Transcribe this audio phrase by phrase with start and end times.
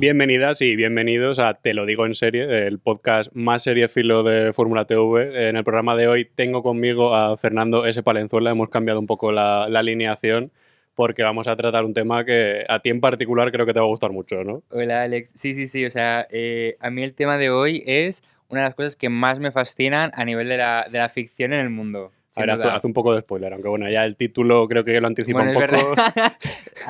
[0.00, 4.86] Bienvenidas y bienvenidos a Te lo digo en serie, el podcast más filo de Fórmula
[4.86, 5.50] TV.
[5.50, 8.02] En el programa de hoy tengo conmigo a Fernando S.
[8.02, 8.50] Palenzuela.
[8.50, 10.52] Hemos cambiado un poco la, la alineación
[10.94, 13.84] porque vamos a tratar un tema que a ti en particular creo que te va
[13.84, 14.62] a gustar mucho, ¿no?
[14.70, 18.22] Hola Alex, sí, sí, sí, o sea, eh, a mí el tema de hoy es
[18.48, 21.52] una de las cosas que más me fascinan a nivel de la, de la ficción
[21.52, 22.10] en el mundo.
[22.36, 25.08] A ver, hace, un poco de spoiler, aunque bueno, ya el título creo que lo
[25.08, 25.94] anticipa un poco.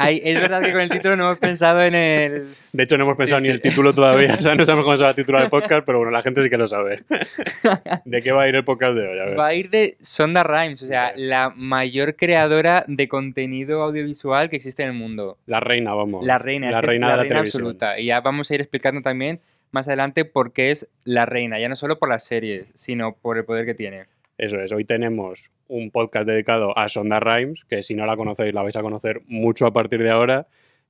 [0.00, 0.62] Es verdad.
[0.62, 2.48] que con el título no hemos pensado en el.
[2.72, 5.02] De hecho, no hemos pensado ni el título todavía, o sea, no sabemos cómo se
[5.02, 7.02] va a titular el podcast, pero bueno, la gente sí que lo sabe.
[8.04, 9.34] ¿De qué va a ir el podcast de hoy?
[9.34, 14.56] Va a ir de Sonda Rhimes, o sea, la mayor creadora de contenido audiovisual que
[14.56, 15.38] existe en el mundo.
[15.46, 16.24] La reina, vamos.
[16.24, 17.98] La reina, la reina, de la, reina absoluta.
[17.98, 19.40] Y ya vamos a ir explicando también
[19.72, 23.38] más adelante por qué es la reina, ya no solo por las series, sino por
[23.38, 24.04] el poder que tiene.
[24.40, 28.54] Eso es, hoy tenemos un podcast dedicado a Sonda Rhimes, que si no la conocéis
[28.54, 30.46] la vais a conocer mucho a partir de ahora.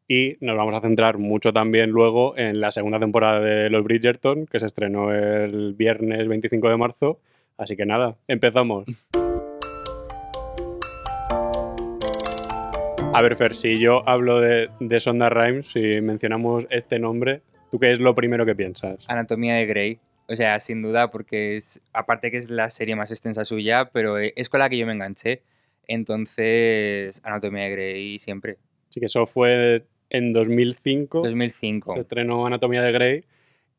[0.06, 4.46] Y nos vamos a centrar mucho también luego en la segunda temporada de Los Bridgerton,
[4.46, 7.18] que se estrenó el viernes 25 de marzo.
[7.58, 8.86] Así que nada, empezamos.
[13.12, 17.90] A ver, Fer, si yo hablo de, Sonda Rhimes, si mencionamos este nombre, ¿tú qué
[17.90, 19.04] es lo primero que piensas?
[19.08, 19.98] Anatomía de Grey.
[20.30, 24.16] O sea, sin duda, porque es, aparte que es la serie más extensa suya, pero
[24.16, 25.42] e, es con la que yo me enganché.
[25.88, 28.58] Entonces, Anatomía de Grey siempre.
[28.90, 31.22] Sí, que eso fue en 2005.
[31.22, 31.94] 2005.
[31.94, 33.24] Se estrenó Anatomía de Grey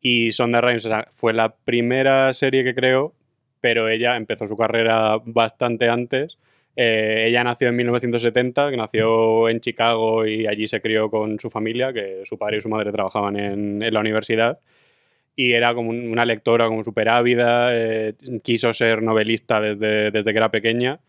[0.01, 3.13] y Sonda Rhimes o sea, fue la primera serie que creó,
[3.61, 6.37] pero ella empezó su carrera bastante antes.
[6.75, 11.49] Eh, ella nació en 1970, que nació en Chicago y allí se crió con su
[11.49, 14.59] familia, que su padre y su madre trabajaban en, en la universidad
[15.35, 20.37] y era como una lectora como súper ávida, eh, quiso ser novelista desde, desde que
[20.37, 20.99] era pequeña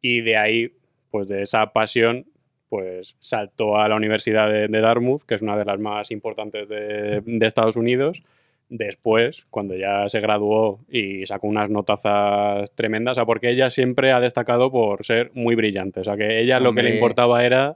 [0.00, 0.72] y de ahí,
[1.10, 2.26] pues de esa pasión,
[2.68, 7.22] pues saltó a la Universidad de, Dartmouth, que es una de las más importantes de,
[7.24, 8.22] de, Estados Unidos.
[8.68, 14.12] Después, cuando ya se graduó y sacó unas notazas tremendas, o sea, porque ella siempre
[14.12, 17.74] ha destacado por ser muy brillante, o sea, que ella lo que le importaba era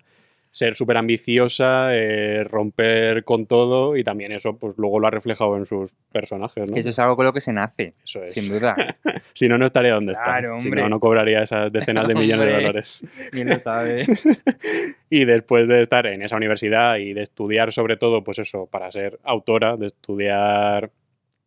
[0.52, 5.56] ser súper ambiciosa, eh, romper con todo y también eso pues luego lo ha reflejado
[5.56, 6.70] en sus personajes.
[6.70, 6.76] ¿no?
[6.76, 8.34] Eso es algo con lo que se nace, eso es.
[8.34, 8.76] sin duda.
[9.32, 10.40] si no, no estaría donde está.
[10.60, 13.06] Si no, no cobraría esas decenas de millones de dólares.
[13.32, 14.04] Bien lo sabe.
[15.10, 18.92] y después de estar en esa universidad y de estudiar sobre todo, pues eso, para
[18.92, 20.90] ser autora, de estudiar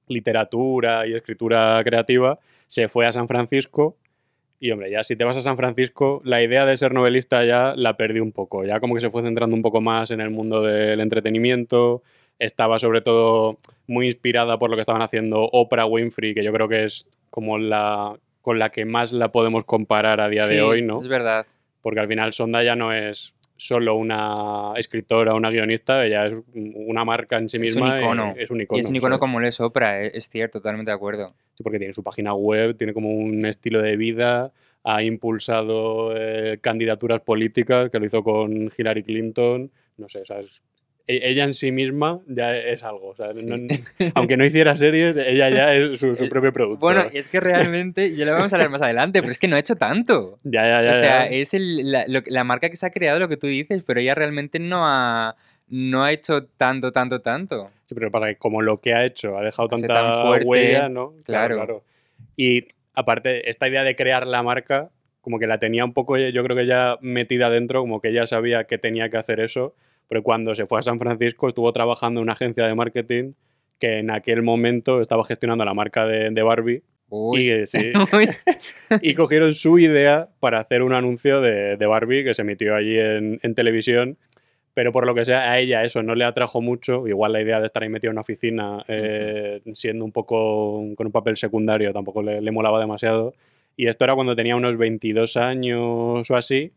[0.07, 3.97] literatura y escritura creativa, se fue a San Francisco
[4.59, 7.73] y hombre, ya si te vas a San Francisco, la idea de ser novelista ya
[7.75, 8.63] la perdí un poco.
[8.63, 12.03] Ya como que se fue centrando un poco más en el mundo del entretenimiento.
[12.39, 16.67] Estaba sobre todo muy inspirada por lo que estaban haciendo Oprah Winfrey, que yo creo
[16.67, 20.83] que es como la con la que más la podemos comparar a día de hoy,
[20.83, 21.01] ¿no?
[21.01, 21.47] Es verdad.
[21.81, 27.05] Porque al final Sonda ya no es solo una escritora, una guionista, ella es una
[27.05, 27.87] marca en sí misma.
[27.87, 28.33] Es un icono.
[28.37, 30.91] Es un icono, y es un icono como lo es Oprah, e, es cierto, totalmente
[30.91, 31.27] de acuerdo.
[31.55, 34.51] Sí, porque tiene su página web, tiene como un estilo de vida,
[34.83, 40.47] ha impulsado eh, candidaturas políticas, que lo hizo con Hillary Clinton, no sé, e,
[41.07, 43.09] ella en sí misma ya es algo.
[43.09, 43.29] O sea,
[44.15, 46.79] aunque no hiciera series, ella ya es su, eh, propio producto.
[46.79, 49.55] Bueno, es que realmente, ya lo vamos a hablar más adelante, pero es que no
[49.55, 50.37] ha hecho tanto.
[50.43, 50.91] Ya, ya, ya.
[50.91, 53.99] O sea, es la, la, marca que se ha creado, lo que tú dices, pero
[53.99, 55.35] ella realmente no ha,
[55.67, 57.69] no ha hecho tanto, tanto, tanto.
[57.85, 61.13] Sí, pero para que como lo que ha hecho ha dejado tanta huella, ¿no?
[61.23, 61.55] Claro.
[61.55, 61.83] claro.
[62.35, 64.89] Y aparte, esta idea de crear la marca,
[65.21, 68.25] como que la tenía un poco, yo creo que ya metida dentro, como que ella
[68.25, 69.75] sabía que tenía que hacer eso
[70.07, 73.33] pero cuando se fue a San Francisco estuvo trabajando en una agencia de marketing
[73.79, 76.83] que en aquel momento estaba gestionando la marca de, Barbie.
[77.33, 77.51] Y,
[79.01, 83.55] y, cogieron su idea para hacer un anuncio de, Barbie que se emitió allí en,
[83.55, 84.17] televisión.
[84.73, 87.07] Pero por lo que sea, a ella eso no le atrajo mucho.
[87.07, 91.07] Igual la idea de estar ahí metida en una oficina, eh, siendo un poco con
[91.07, 93.33] un papel secundario, tampoco le, le molaba demasiado.
[93.77, 96.73] Y esto era cuando tenía unos 22 años o así.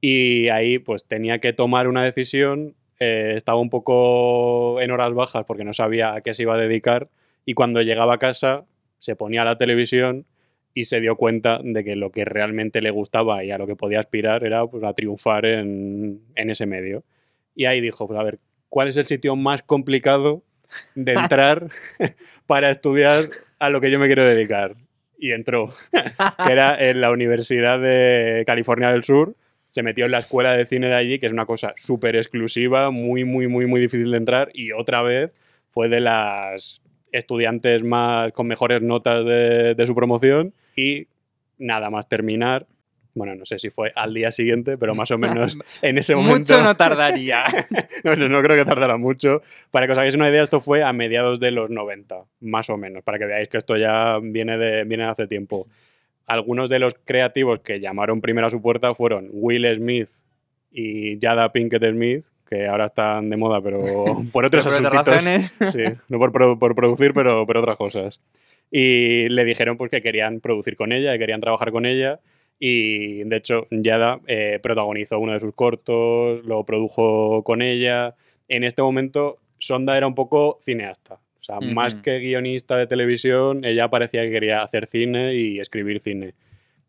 [0.00, 5.44] Y ahí pues tenía que tomar una decisión, eh, estaba un poco en horas bajas
[5.46, 7.08] porque no sabía a qué se iba a dedicar
[7.44, 8.64] y cuando llegaba a casa
[8.98, 10.26] se ponía la televisión
[10.74, 13.76] y se dio cuenta de que lo que realmente le gustaba y a lo que
[13.76, 17.02] podía aspirar era pues, a triunfar en, en ese medio.
[17.54, 18.38] Y ahí dijo, pues a ver,
[18.68, 20.42] ¿cuál es el sitio más complicado
[20.94, 21.68] de entrar
[22.46, 23.28] para estudiar
[23.58, 24.76] a lo que yo me quiero dedicar?
[25.18, 29.34] Y entró, que era en la Universidad de California del Sur,
[29.70, 32.90] se metió en la escuela de cine de allí, que es una cosa súper exclusiva,
[32.90, 35.32] muy, muy, muy, muy difícil de entrar, y otra vez
[35.70, 36.80] fue de las
[37.12, 41.06] estudiantes más con mejores notas de, su promoción y
[41.58, 42.66] nada más terminar
[43.14, 46.54] Bueno, no sé si fue al día siguiente, pero más o menos en ese momento.
[46.54, 47.44] Mucho no tardaría.
[48.04, 49.42] no, no, no creo que tardara mucho.
[49.70, 52.76] Para que os hagáis una idea, esto fue a mediados de los 90, más o
[52.76, 55.66] menos, para que veáis que esto ya viene de, viene de hace tiempo.
[56.30, 60.08] Algunos de los creativos que llamaron primero a su puerta fueron Will Smith
[60.70, 63.78] y Jada Pinkett Smith, que ahora están de moda, pero
[64.32, 65.24] por otros Pero por otras asuntitos.
[65.24, 65.56] razones.
[65.72, 68.20] Sí, no por producir, pero por otras cosas.
[68.70, 72.20] Y le dijeron pues que querían producir con ella, que querían trabajar con ella.
[72.60, 78.14] Y de hecho, Yada eh, protagonizó uno de sus cortos, lo produjo con ella.
[78.48, 81.18] En este momento, Sonda era un poco cineasta.
[81.40, 82.02] O sea, más Ujú.
[82.02, 86.34] que guionista de televisión, ella parecía que quería hacer cine y escribir cine.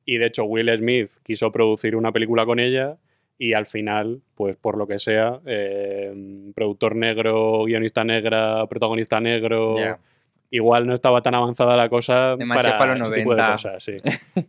[0.06, 2.98] Y de hecho, Will Smith quiso producir una película con ella
[3.38, 9.78] y al final, pues por lo que sea, eh, productor negro, guionista negra, protagonista negro,
[9.78, 10.00] Ya.
[10.52, 13.54] igual no estaba tan avanzada la cosa Demasiado para para los ese tipo de 90.
[13.54, 13.98] cosas, sí.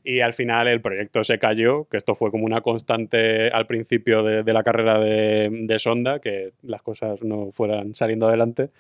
[0.05, 4.23] y al final el proyecto se cayó, que esto fue como una constante al principio
[4.25, 8.71] de, de la carrera de, de Sonda, que las cosas no fueran saliendo adelante.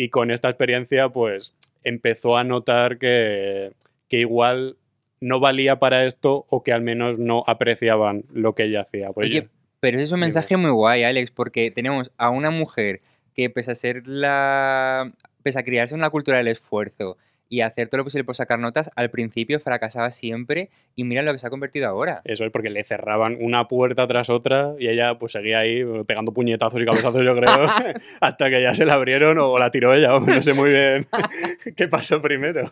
[0.00, 1.52] Y con esta experiencia, pues
[1.82, 3.72] empezó a notar que,
[4.08, 4.76] que igual
[5.20, 9.10] no valía para esto o que al menos no apreciaban lo que ella hacía.
[9.10, 9.48] Pues Oye,
[9.80, 13.00] pero ese es un mensaje muy guay, Alex, porque tenemos a una mujer
[13.34, 15.12] que pese a ser la...
[15.42, 17.16] pese a criarse en la cultura del esfuerzo
[17.48, 21.32] y hacer todo lo posible por sacar notas, al principio fracasaba siempre y mira lo
[21.32, 22.20] que se ha convertido ahora.
[22.24, 26.04] Eso es porque le cerraban una puerta tras otra y ella pues seguía ahí eh,
[26.06, 27.50] pegando puñetazos y cabezazos, yo creo,
[28.20, 30.18] hasta que ya se la abrieron o la tiró ella.
[30.18, 31.06] No sé muy bien
[31.76, 32.70] qué pasó primero.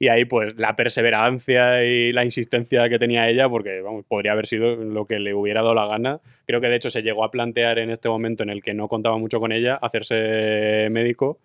[0.00, 4.46] Y ahí pues la perseverancia y la insistencia que tenía ella, porque vamos, podría haber
[4.46, 6.20] sido lo que le hubiera dado la gana.
[6.46, 8.86] Creo que de hecho se llegó a plantear en este momento en el que no
[8.86, 11.40] contaba mucho con ella hacerse médico,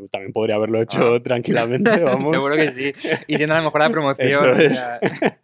[0.00, 1.20] que también podría haberlo hecho Ah.
[1.24, 2.30] tranquilamente, vamos.
[2.30, 2.92] Seguro que sí.
[3.26, 4.56] Y siendo a lo mejor la promoción.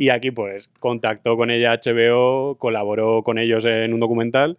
[0.00, 4.56] Y aquí, pues, contactó con ella HBO, colaboró con ellos en un documental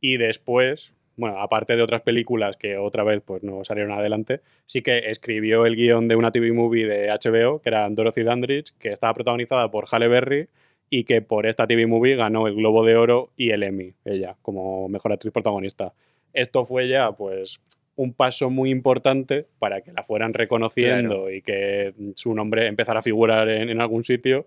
[0.00, 4.80] y después, bueno, aparte de otras películas que otra vez pues no salieron adelante, sí
[4.80, 8.88] que escribió el guion de una TV movie de HBO, que era Dorothy Dandridge, que
[8.88, 10.48] estaba protagonizada por Halle Berry
[10.88, 14.36] y que por esta TV movie ganó el Globo de Oro y el Emmy, ella,
[14.40, 15.92] como mejor actriz protagonista.
[16.32, 17.60] Esto fue ya, pues,
[17.98, 23.02] un paso muy importante para que la fueran reconociendo y que su nombre empezara a
[23.02, 24.46] figurar en, en algún sitio.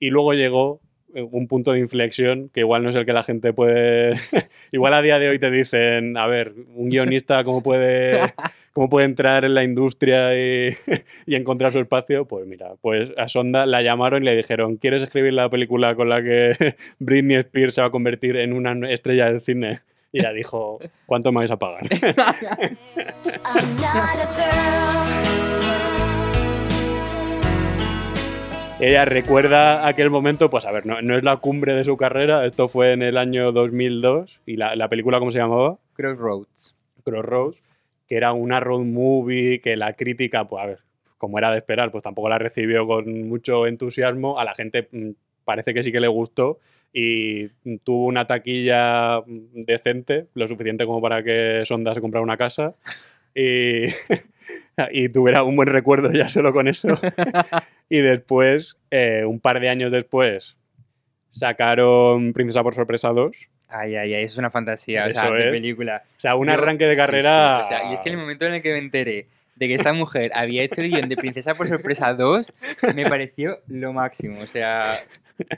[0.00, 0.80] Y luego llegó
[1.14, 4.14] eh, un punto de inflexión que igual no es el que la gente puede...
[4.72, 8.18] igual a día de hoy te dicen, a ver, un guionista cómo puede,
[8.72, 10.74] cómo puede entrar en la industria y,
[11.26, 12.24] y encontrar su espacio.
[12.24, 16.08] Pues mira, pues a Sonda la llamaron y le dijeron, ¿quieres escribir la película con
[16.08, 19.82] la que Britney Spears se va a convertir en una estrella del cine?
[20.12, 21.82] Y ella dijo, ¿cuánto me vais a pagar?
[28.78, 32.44] Ella recuerda aquel momento, pues a ver, no, no es la cumbre de su carrera,
[32.44, 35.78] esto fue en el año 2002 y la, la película, ¿cómo se llamaba?
[35.94, 36.74] Crossroads.
[37.04, 37.62] Crossroads,
[38.08, 40.78] que era una road movie que la crítica, pues a ver,
[41.16, 44.40] como era de esperar, pues tampoco la recibió con mucho entusiasmo.
[44.40, 45.10] A la gente mm,
[45.44, 46.58] parece que sí que le gustó
[46.92, 47.48] y
[47.84, 52.74] tuvo una taquilla decente, lo suficiente como para que Sonda se comprara una casa
[53.34, 53.84] y,
[54.92, 56.88] y tuviera un buen recuerdo ya solo con eso.
[57.88, 60.56] y después, eh, un par de años después,
[61.30, 63.36] sacaron Princesa por Sorpresa 2.
[63.68, 65.50] Ay, ay, ay, eso es una fantasía, o sea, Eso de es.
[65.50, 66.02] película.
[66.18, 67.60] O sea, un Yo- arranque de sí, sí, carrera...
[67.60, 69.26] o sea, y es que el momento en el que me enteré
[69.56, 72.52] de que esta mujer había hecho el guion de Princesa por Sorpresa 2,
[72.94, 74.40] me pareció lo máximo.
[74.40, 74.94] O sea,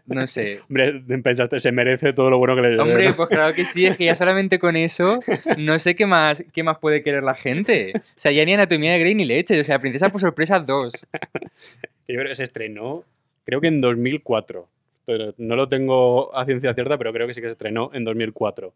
[0.06, 0.60] no sé.
[0.68, 2.78] Hombre, pensaste, se merece todo lo bueno que le.
[2.78, 5.20] Hombre, pues claro que sí, es que ya solamente con eso
[5.58, 7.92] no sé qué más, qué más puede querer la gente.
[7.96, 9.58] O sea, ya ni Anatomía de Grey ni leche.
[9.60, 11.06] O sea, Princesa por Sorpresa 2.
[12.08, 13.04] Yo creo que se estrenó,
[13.44, 14.68] creo que en 2004.
[15.06, 18.04] Pero no lo tengo a ciencia cierta, pero creo que sí que se estrenó en
[18.04, 18.72] 2004.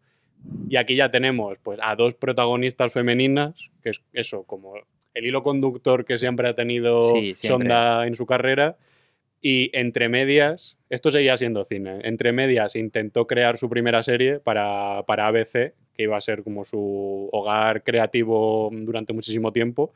[0.69, 4.75] Y aquí ya tenemos pues, a dos protagonistas femeninas, que es eso, como
[5.13, 7.69] el hilo conductor que siempre ha tenido Sí, siempre.
[7.69, 8.77] Sonda en su carrera.
[9.41, 15.03] Y entre medias, esto seguía siendo cine, entre medias intentó crear su primera serie para,
[15.03, 19.93] para ABC, que iba a ser como su hogar creativo durante muchísimo tiempo.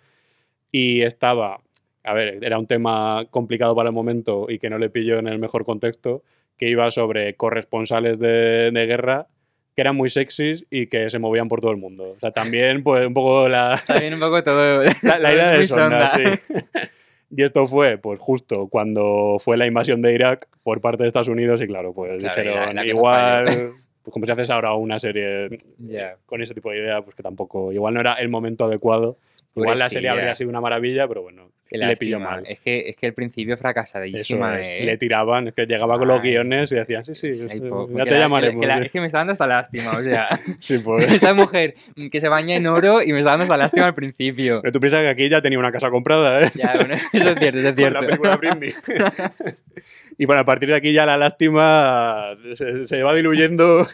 [0.71, 1.62] Y estaba,
[2.03, 5.27] a ver, era un tema complicado para el momento y que no le pilló en
[5.27, 6.23] el mejor contexto,
[6.57, 9.27] que iba sobre corresponsales de, de guerra
[9.75, 12.13] que eran muy sexys y que se movían por todo el mundo.
[12.15, 14.83] O sea, también pues un poco la, También un poco todo.
[15.01, 16.38] la, la idea de Sonda, sonda.
[16.38, 16.57] sí.
[17.35, 21.27] Y esto fue, pues justo cuando fue la invasión de Irak por parte de Estados
[21.27, 25.49] Unidos y claro, pues Claro, dijeron, no igual, pues como si haces ahora una serie
[25.79, 26.17] Ya.
[26.25, 29.17] con ese tipo de idea, pues que tampoco, igual no era el momento adecuado.
[29.55, 32.43] Igual la serie habría sido una maravilla, pero bueno, le pilló mal.
[32.47, 34.85] Es que, es que el principio fracasadísima, es, ¿eh?
[34.85, 37.89] Le tiraban, es que llegaba con los guiones y decían, sí, sí, Ay, sí, po-
[37.95, 38.61] ya te la- llamaremos.
[38.61, 38.85] que la- ¿eh?
[38.85, 40.27] es que me está dando hasta lástima, o sea,
[40.59, 41.11] Sí, pues.
[41.11, 41.75] esta mujer
[42.11, 44.61] que se baña en oro y me está dando hasta lástima al principio.
[44.61, 46.51] Pero tú piensas que aquí ya tenía una casa comprada, ¿eh?
[46.55, 48.01] Ya, bueno, eso es cierto, eso es Con cierto.
[48.01, 48.73] la película Britney.
[50.17, 53.87] y bueno, a partir de aquí ya la lástima se, se va diluyendo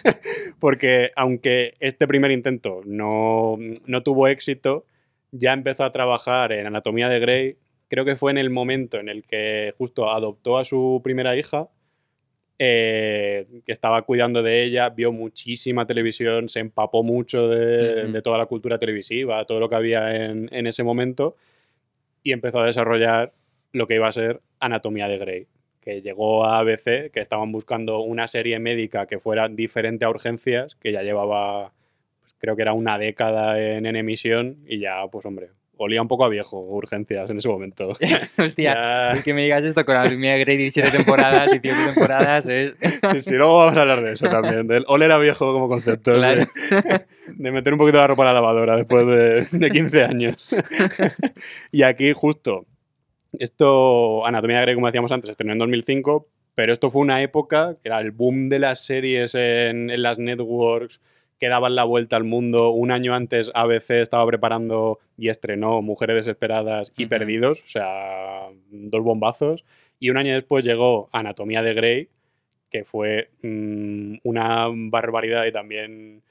[0.59, 4.85] porque aunque este primer intento no, no tuvo éxito,
[5.31, 7.55] ya empezó a trabajar en Anatomía de Grey.
[7.89, 11.69] Creo que fue en el momento en el que justo adoptó a su primera hija,
[12.59, 18.45] eh, que estaba cuidando de ella, vio muchísima televisión, se empapó mucho de, toda la
[18.45, 21.35] cultura televisiva, todo lo que había en, en ese momento,
[22.21, 23.33] y empezó a desarrollar
[23.71, 25.47] lo que iba a ser Anatomía de Grey,
[25.81, 30.75] que llegó a ABC, que estaban buscando una serie médica que fuera diferente a Urgencias,
[30.75, 31.71] que ya llevaba,
[32.19, 36.07] pues, creo que era una década en, en emisión, y ya, pues hombre, olía un
[36.09, 37.97] poco a viejo Urgencias en ese momento.
[38.37, 42.73] Hostia, Ya- que me digas esto con Anatomía de Grey 17 temporadas, 18 temporadas, es...
[43.11, 44.67] Sí, sí, luego vamos a hablar de eso también.
[44.67, 46.11] Del oler a viejo como concepto.
[46.13, 46.41] Claro.
[46.41, 50.55] De, de meter un poquito la ropa a la lavadora después de, de 15 años.
[51.71, 52.65] y aquí, justo,
[53.33, 57.77] esto, Anatomía de Grey, como decíamos antes, estrenó en 2005, pero esto fue una época
[57.81, 60.99] que era el boom de las series en, en las networks
[61.39, 62.71] que daban la vuelta al mundo.
[62.71, 67.07] Un año antes ABC estaba preparando y estrenó Mujeres Desesperadas y.
[67.07, 69.63] Perdidos, o sea, dos bombazos.
[69.99, 72.09] Y un año después llegó Anatomía de Grey,
[72.69, 76.21] que fue mm, una barbaridad y también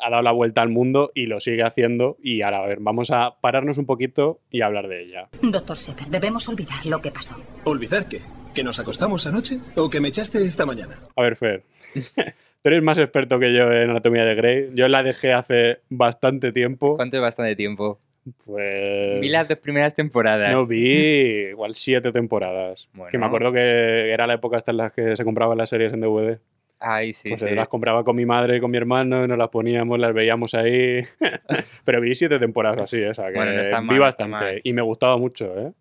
[0.00, 2.16] ha dado la vuelta al mundo y lo sigue haciendo.
[2.22, 5.28] Y ahora, a ver, vamos a pararnos un poquito y hablar de ella.
[5.42, 7.36] Doctor Sever, debemos olvidar lo que pasó.
[7.64, 8.20] ¿Olvidar qué?
[8.54, 9.60] ¿Que nos acostamos anoche?
[9.76, 10.96] ¿O que me echaste esta mañana?
[11.16, 11.64] A ver, Fer,
[12.68, 14.70] tú eres más experto que yo en Anatomía de Grey.
[14.74, 16.96] Yo la dejé hace bastante tiempo.
[16.96, 17.98] ¿Cuánto es bastante tiempo?
[18.44, 19.20] Pues...
[19.20, 20.52] Vi las dos primeras temporadas.
[20.52, 22.86] No vi igual siete temporadas.
[22.92, 23.10] Bueno.
[23.10, 25.94] Que me acuerdo que era la época hasta en la que se compraban las series
[25.94, 26.38] en DVD.
[26.78, 27.50] Ay, sí, pues sí.
[27.54, 30.54] las compraba con mi madre y con mi hermano, y nos las poníamos, las veíamos
[30.54, 31.02] ahí.
[31.84, 34.30] Pero vi siete temporadas así, o sea, que Bueno, no está vi está bastante.
[34.30, 34.60] mal.
[34.62, 35.72] Y me gustaba mucho, ¿eh?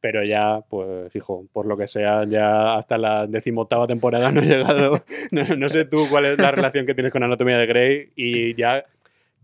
[0.00, 4.46] Pero ya, pues, hijo, por lo que sea, ya hasta la decimoctava temporada no he
[4.46, 5.02] llegado.
[5.58, 8.84] No, sé tú cuál es la relación que tienes con Anatomía de Grey y ya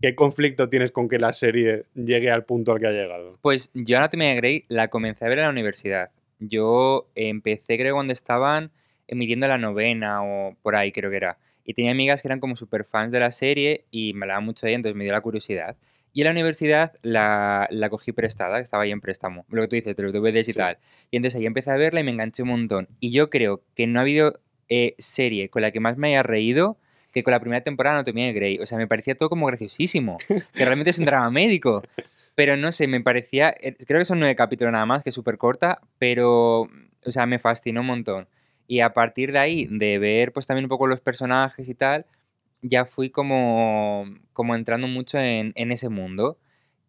[0.01, 3.37] qué conflicto tienes con que la serie llegue al punto al que ha llegado.
[3.41, 6.09] Pues yo Anatomía de Grey la comencé a ver en la universidad.
[6.39, 8.71] Yo empecé creo cuando estaban
[9.07, 11.37] emitiendo la novena o por ahí creo que era.
[11.65, 14.65] Y tenía amigas que eran como super fans de la serie y me hablaban mucho
[14.65, 15.75] de ella, entonces me dio la curiosidad.
[16.15, 19.45] Y en la universidad la, la cogí prestada, que estaba ahí en préstamo.
[19.49, 20.57] Lo que tú dices, de los DVDs y Sí.
[20.59, 20.77] tal.
[21.11, 22.87] Y entonces ahí empecé a verla y me enganché un montón.
[22.99, 26.23] Y yo creo que no ha habido eh, serie con la que más me haya
[26.23, 26.77] reído
[27.13, 28.59] que con la primera temporada de Anatomía de Grey.
[28.59, 30.17] O sea, me parecía todo como graciosísimo.
[30.27, 31.83] Que realmente es un drama médico.
[32.33, 33.53] Pero no sé, me parecía.
[33.61, 36.61] eh, Creo que son nueve capítulos nada más, que es súper corta, pero.
[37.07, 38.27] O sea, me fascinó un montón.
[38.67, 42.05] Y a partir de ahí, de ver pues también un poco los personajes y tal,
[42.67, 46.37] ya fui como, como entrando mucho en, en ese mundo.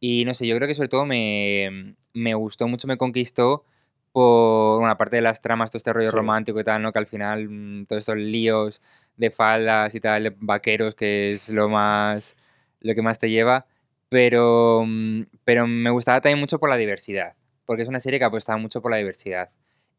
[0.01, 3.65] Y no sé, yo creo que sobre todo me, me gustó mucho, me conquistó
[4.13, 6.17] por una parte de las tramas, todo este rollo Sí.
[6.17, 6.93] romántico y tal, ¿no?
[6.93, 8.81] Que al final mm, todos estos líos
[9.17, 12.37] de faldas y tal, de vaqueros, que es lo más,
[12.81, 13.67] lo que más te lleva.
[14.09, 17.35] Pero, mm, pero me gustaba también mucho por la diversidad,
[17.67, 19.51] porque es una serie que apostaba mucho por la diversidad.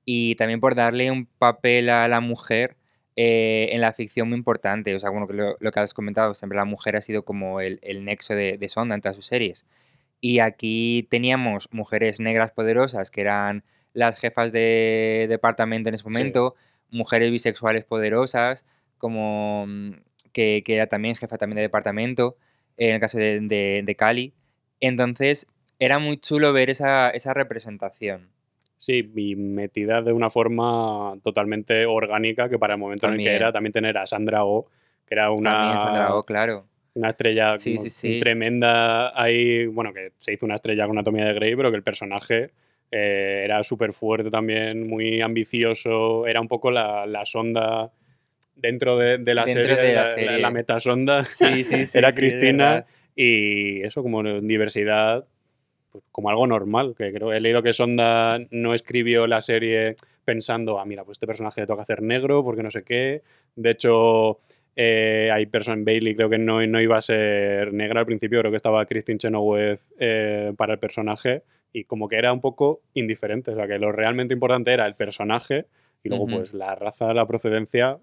[0.06, 2.78] Y también por darle un papel a la mujer
[3.18, 4.96] eh, en la ficción muy importante.
[4.96, 5.28] O sea, bueno,
[5.60, 8.70] lo que has comentado, siempre la mujer ha sido como el, el nexo de, de
[8.70, 9.66] Sonda en todas sus series.
[10.22, 16.56] Y aquí teníamos mujeres negras poderosas, que eran las jefas de departamento en ese momento,
[16.92, 18.66] mujeres bisexuales poderosas,
[19.00, 19.92] como mm,
[20.32, 22.38] que, que era también jefa también de departamento,
[22.78, 24.36] en el caso de, de, de Cali.
[24.80, 25.48] Entonces,
[25.80, 28.30] era muy chulo ver esa, esa representación.
[28.78, 33.34] Sí, y metida de una forma totalmente orgánica, que para el momento en el que
[33.34, 34.68] era, también tener a Sandra Oh,
[35.06, 36.66] que era una, Sandra Oh, claro.
[36.94, 38.20] una estrella Sí, sí, sí.
[38.20, 41.84] tremenda ahí, bueno, que se hizo una estrella con Anatomía de Grey, pero que el
[41.84, 42.52] personaje
[42.92, 47.92] eh, era súper fuerte también, muy ambicioso, era un poco la, la sonda
[48.56, 50.38] dentro de, de la Dentro serie, de la la, serie.
[50.40, 51.98] la metasonda, Sí, sí, sí.
[51.98, 55.26] era Cristina y eso como diversidad,
[56.12, 60.86] como algo normal, que creo he leído que Sonda no escribió la serie pensando, ah,
[60.86, 63.22] mira, pues este personaje le toca hacer negro porque no sé qué.
[63.56, 64.40] De hecho,
[64.76, 68.52] eh, hay personas, Bailey creo que no, no iba a ser negra al principio, creo
[68.52, 73.52] que estaba Christine Chenoweth eh, para el personaje y como que era un poco indiferente,
[73.52, 75.66] o sea, que lo realmente importante era el personaje
[76.04, 77.98] y luego pues la raza, la procedencia,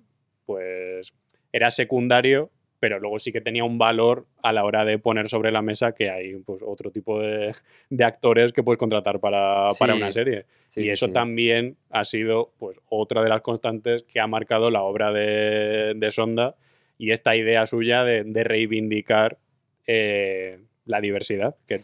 [0.46, 1.12] pues
[1.52, 2.50] era secundario,
[2.80, 5.92] pero luego sí que tenía un valor a la hora de poner sobre la mesa
[5.92, 7.54] que hay pues, otro tipo de,
[7.90, 10.44] de actores que puedes contratar para, para una serie.
[10.68, 11.12] Sí, y eso sí.
[11.12, 16.12] también ha sido pues, otra de las constantes que ha marcado la obra de, de
[16.12, 16.56] Sonda
[16.98, 19.38] y esta idea suya de, de reivindicar
[19.86, 21.56] eh, la diversidad.
[21.66, 21.80] Que,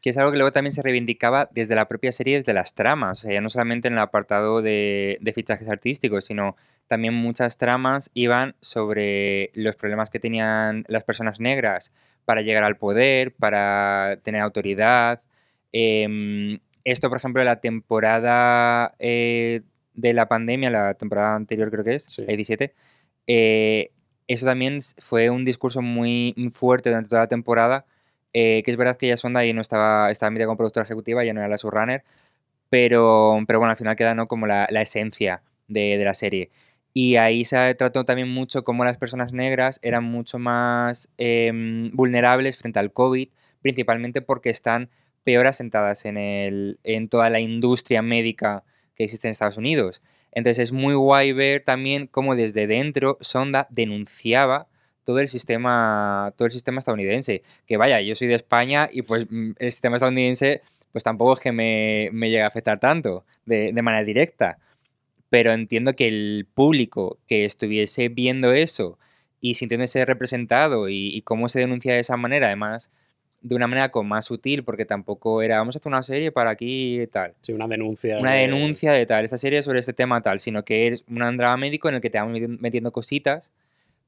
[0.00, 3.20] Que es algo que luego también se reivindicaba desde la propia serie, desde las tramas.
[3.20, 6.56] O sea, ya no solamente en el apartado de, de fichajes artísticos, sino
[6.90, 11.92] también muchas tramas iban sobre los problemas que tenían las personas negras
[12.24, 15.22] para llegar al poder, para tener autoridad.
[15.72, 19.62] Em, esto, por ejemplo, la temporada eh,
[19.94, 22.22] de la pandemia, la temporada anterior creo que es, Sí.
[22.26, 22.74] la 17,
[23.28, 23.92] eh,
[24.26, 27.86] eso también fue un discurso muy, fuerte durante toda la temporada,
[28.32, 31.22] eh, que es verdad que ella Sonda ahí no estaba, estaba metida como productora ejecutiva,
[31.24, 32.02] ya no era la showrunner,
[32.68, 34.26] pero, pero bueno, al final queda ¿no?
[34.26, 36.50] como la, la esencia de, de la serie.
[36.92, 42.56] Y ahí se trató también mucho cómo las personas negras eran mucho más em, vulnerables
[42.56, 43.28] frente al COVID,
[43.62, 44.90] principalmente porque están
[45.22, 48.64] peor asentadas en, el, en toda la industria médica
[48.96, 50.02] que existe en Estados Unidos.
[50.32, 54.68] Entonces es muy guay ver también cómo desde dentro Sonda denunciaba
[55.04, 57.42] todo el sistema, todo el sistema estadounidense.
[57.66, 61.40] Que vaya, yo soy de España y pues mm, el sistema estadounidense pues tampoco es
[61.40, 64.58] que me, me llegue a afectar tanto de, de manera directa.
[65.30, 68.98] Pero entiendo que el público que estuviese viendo eso
[69.40, 72.90] y sintiéndose representado y, y cómo se denuncia de esa manera, además
[73.40, 76.50] de una manera como más sutil, porque tampoco era vamos a hacer una serie para
[76.50, 78.18] aquí y tal sí, una denuncia.
[78.18, 81.36] una de- denuncia de tal, esta serie sobre este tema tal, sino que es un
[81.38, 83.50] drama médico en el que te meti- metiendo cositas,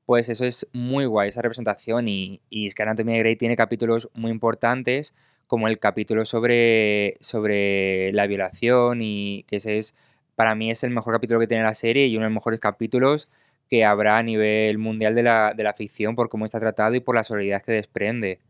[0.04, 3.56] pues eso es muy guay, esa representación y, y es que Anatomía de Grey tiene
[3.56, 5.14] capítulos muy importantes,
[5.46, 9.94] como el capítulo sobre, sobre la violación y que ese es,
[10.34, 12.60] para mí es el mejor capítulo que tiene la serie y uno de los mejores
[12.60, 13.28] capítulos
[13.68, 17.00] que habrá a nivel mundial de la, de la ficción por cómo está tratado y
[17.00, 18.40] por la solidaridad que desprende.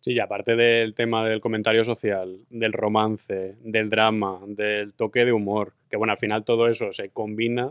[0.00, 5.32] Sí, y aparte del tema del comentario social, del romance, del drama, del toque de
[5.32, 7.68] humor, que bueno, al final todo eso se combina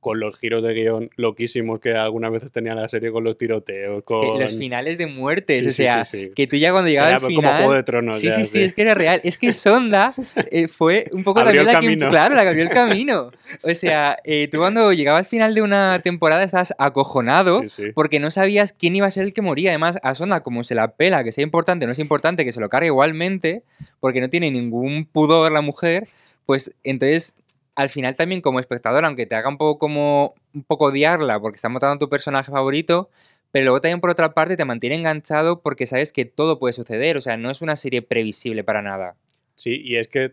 [0.00, 3.98] con los giros de guion loquísimos que algunas veces tenía la serie con los tiroteos,
[3.98, 4.20] Es con...
[4.20, 6.32] que los finales de muertes, Sí, o sea, sí, sí.
[6.34, 7.56] que tú ya cuando llegaba Era al como final...
[7.56, 9.20] Juego de Tronos Sí, ya, sí, sí, es que era real.
[9.24, 10.12] Es que Sonda
[10.50, 13.32] eh, fue un poco Abrió también la que, claro, la que abrió el camino.
[13.62, 17.62] O sea, eh, tú cuando llegaba al final de una temporada estabas acojonado
[17.94, 19.70] porque no sabías quién iba a ser el que moría.
[19.70, 22.60] Además, a Sonda, como se la pela, que sea importante no es importante, que se
[22.60, 23.62] lo cargue igualmente,
[24.00, 26.08] porque no tiene ningún pudor la mujer,
[26.46, 27.34] pues entonces
[27.78, 31.54] al final también como espectador, aunque te haga un poco como un poco odiarla porque
[31.54, 33.08] está matando a tu personaje favorito,
[33.52, 37.16] pero luego también por otra parte te mantiene enganchado porque sabes que todo puede suceder,
[37.16, 39.14] o sea, no es una serie previsible para nada.
[39.54, 40.32] Sí, y es que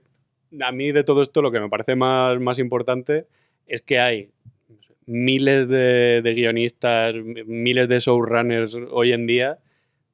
[0.60, 3.28] a mí de todo esto lo que me parece más, más importante
[3.68, 4.32] es que hay
[5.06, 7.14] miles de, de guionistas,
[7.46, 9.60] miles de showrunners hoy en día,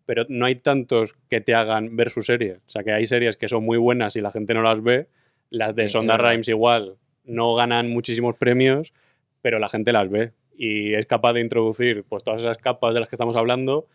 [0.05, 2.57] pero no hay tantos que te hagan ver su serie.
[2.67, 5.07] O sea, que hay series que son muy buenas y la gente no las ve.
[5.49, 6.17] Las de Sí, Sonda.
[6.17, 8.93] Rhimes igual no ganan muchísimos premios,
[9.41, 10.31] pero la gente las ve.
[10.55, 13.88] Y es capaz de introducir pues, todas esas capas de las que estamos hablando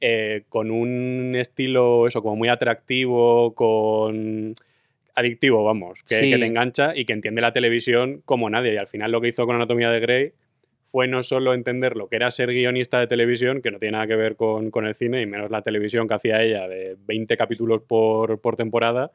[0.00, 4.54] eh, con un estilo, eso, como muy atractivo, con
[5.14, 6.30] adictivo, vamos, que, Sí.
[6.30, 8.74] que te engancha y que entiende la televisión como nadie.
[8.74, 10.32] Y al final lo que hizo con Anatomía de Grey
[10.92, 14.06] fue no solo entender lo que era ser guionista de televisión, que no tiene nada
[14.06, 17.36] que ver con, con el cine, y menos la televisión que hacía ella de 20
[17.36, 19.10] capítulos por, por temporada,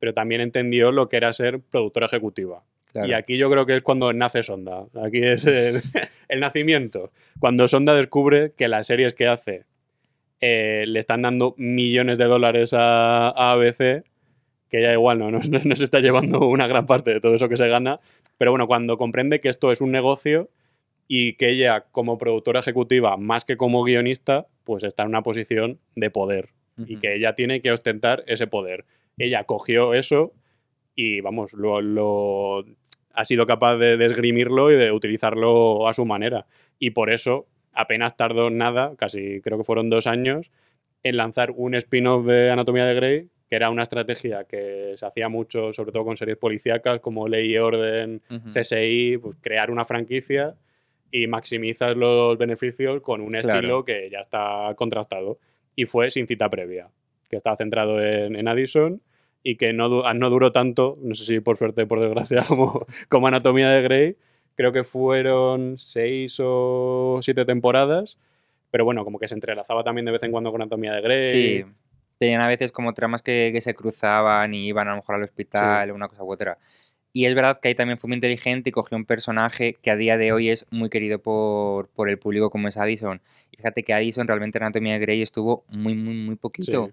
[0.00, 2.64] pero también entendió lo que era ser productora ejecutiva.
[2.90, 3.08] Claro.
[3.08, 4.86] Y aquí yo creo que es cuando nace Sonda.
[5.04, 5.80] Aquí es el,
[6.28, 7.12] el nacimiento.
[7.38, 9.64] Cuando Sonda descubre que las series que hace
[10.40, 14.02] eh, le están dando millones de dólares a, a ABC,
[14.70, 17.48] que ella igual no, no, no se está llevando una gran parte de todo eso
[17.48, 18.00] que se gana.
[18.38, 20.48] Pero bueno, cuando comprende que esto es un negocio
[21.06, 25.78] y que ella como productora ejecutiva, más que como guionista, pues está en una posición
[25.94, 26.50] de poder
[26.86, 28.84] y que ella tiene que ostentar ese poder.
[29.22, 30.32] Ella cogió eso
[30.94, 32.64] y, vamos, lo, lo-
[33.12, 36.46] ha sido capaz de, de esgrimirlo y de utilizarlo a su manera.
[36.78, 40.50] Y por eso apenas tardó nada, casi creo que fueron dos años,
[41.02, 45.28] en lanzar un spin-off de Anatomía de Grey, que era una estrategia que se hacía
[45.28, 48.50] mucho, sobre todo con series policíacas como Ley y Orden, Ujú.
[48.52, 50.54] CSI, pues crear una franquicia
[51.10, 53.48] y maximizas los beneficios con un Claro.
[53.58, 55.38] estilo que ya está contrastado.
[55.74, 56.88] Y fue sin cita previa,
[57.28, 59.00] que estaba centrado en, en Addison
[59.42, 62.44] y que no, du- no duró tanto, no sé si por suerte o por desgracia,
[62.48, 64.16] como, como Anatomía de Grey.
[64.56, 68.18] Creo que fueron seis o siete temporadas,
[68.70, 71.62] pero bueno, como que se entrelazaba también de vez en cuando con Anatomía de Grey.
[71.62, 71.64] Sí,
[72.18, 75.22] tenían a veces como tramas que, que se cruzaban y iban a lo mejor al
[75.24, 76.58] hospital, una cosa u otra.
[77.12, 79.96] Y es verdad que ahí también fue muy inteligente y cogió un personaje que a
[79.96, 83.20] día de hoy es muy querido por, por el público como es Addison.
[83.50, 86.86] Y fíjate que Addison realmente en Anatomía de Grey estuvo muy, muy, muy poquito.
[86.86, 86.92] Sí.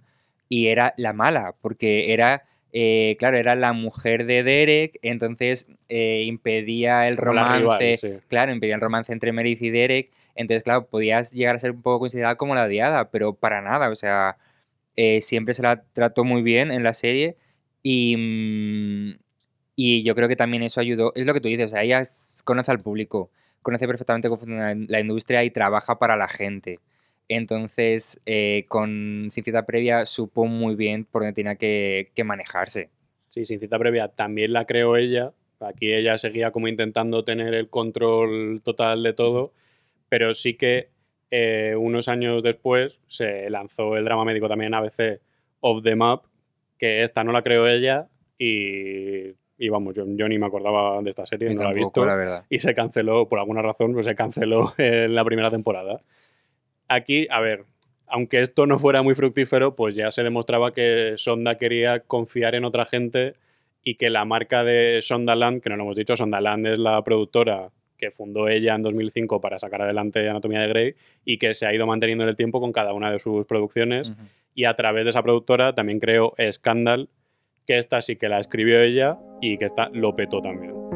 [0.50, 6.24] Y era la mala, porque era, eh, claro, era la mujer de Derek, entonces eh,
[6.26, 8.14] impedía el rival, romance, sí.
[8.28, 10.12] claro, impedía el romance entre Meredith y Derek.
[10.36, 13.90] Entonces, claro, podías llegar a ser un poco considerada como la odiada, pero para nada,
[13.90, 14.38] o sea,
[14.96, 17.38] eh, siempre se la trató muy bien en la serie
[17.84, 19.20] y, mm,
[19.76, 22.04] y yo creo que también eso ayudó, es lo que tú dices, o sea, ella
[22.44, 23.30] conoce al público,
[23.62, 26.80] conoce perfectamente cómo funciona la industria y trabaja para la gente.
[27.30, 32.90] Entonces, eh, con sin cita previa supo muy bien por dónde tenía que, que manejarse.
[33.28, 35.34] Sí, sin cita previa también la creó ella.
[35.60, 39.54] Aquí ella seguía como intentando tener el control total de todo,
[40.08, 40.90] pero sí que
[41.32, 45.20] eh, unos años después se lanzó el drama médico también ABC
[45.60, 46.24] Off the Map,
[46.78, 51.10] que esta no la creó ella y, y vamos, yo, yo ni me acordaba de
[51.10, 54.06] esta serie, Yo no la he visto la y se canceló, por alguna razón, pues
[54.06, 56.02] se canceló en la primera temporada.
[56.88, 57.66] Aquí, a ver,
[58.08, 62.66] aunque esto no fuera muy fructífero, pues ya se demostraba que Sonda quería confiar en
[62.66, 63.36] otra gente
[63.84, 67.70] y que la marca de Sondaland, que no lo hemos dicho, Sondaland es la productora
[67.98, 70.96] que fundó ella en 2005 para sacar adelante Anatomía de Grey
[71.26, 74.14] y que se ha ido manteniendo en el tiempo con cada una de sus producciones
[74.54, 77.10] y a través de esa productora también creó Scandal,
[77.66, 80.87] que esta sí que la escribió ella y que esta lo petó también.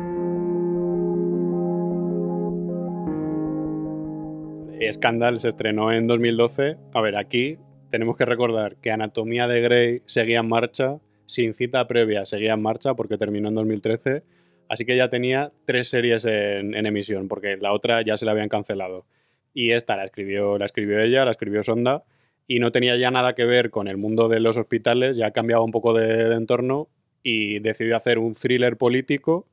[4.90, 6.78] Scandal se estrenó en 2012.
[6.94, 7.58] A ver, aquí
[7.92, 12.62] tenemos que recordar que Anatomía de Grey seguía en marcha, sin cita previa seguía en
[12.62, 14.24] marcha porque terminó en 2013.
[14.70, 18.50] Así que ya tenía tres series en, emisión, porque la otra ya se la habían
[18.50, 19.06] cancelado.
[19.54, 22.06] Y esta la escribió, la escribió ella, la escribió Sonda,
[22.48, 25.64] y no tenía ya nada que ver con el mundo de los hospitales, ya cambiaba
[25.64, 26.88] un poco de, de entorno
[27.22, 29.46] y decidió hacer un thriller político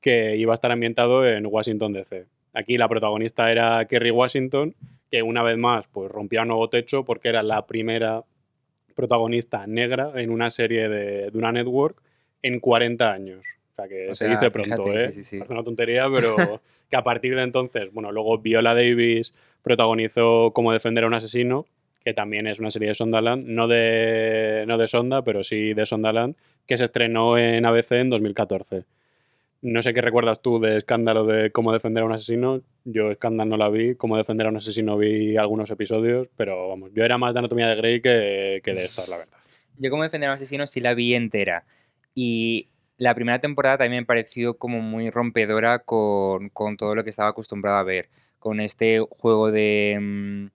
[0.00, 2.26] que iba a estar ambientado en Washington DC.
[2.56, 4.74] Aquí la protagonista era Kerry Washington,
[5.10, 8.24] que una vez más pues rompía un nuevo techo porque era la primera
[8.94, 12.00] protagonista negra en una serie de, de una network
[12.40, 13.44] en 40 años.
[13.72, 15.12] O sea que O se sea, dice pronto, fíjate, ¿eh?
[15.12, 16.34] sí, sí, una tontería, pero
[16.90, 21.66] que a partir de entonces, bueno, luego Viola Davis protagonizó Cómo defender a un asesino,
[22.02, 25.84] que también es una serie de Sondaland, no de, no de Sonda, pero sí de
[25.84, 28.84] Sondaland, que se estrenó en ABC en 2014.
[29.62, 32.62] No sé qué recuerdas tú de Escándalo de Cómo defender a un asesino.
[32.84, 36.90] Yo Escándalo no la vi, Cómo defender a un asesino vi algunos episodios, pero vamos,
[36.94, 39.38] yo era más de Anatomía de Grey que, que de la verdad.
[39.78, 41.64] Yo como defender a un asesino sí la vi entera.
[42.14, 47.10] Y la primera temporada también me pareció como muy rompedora con, con todo lo que
[47.10, 48.08] estaba acostumbrado a ver.
[48.38, 50.46] Con este juego de, mm,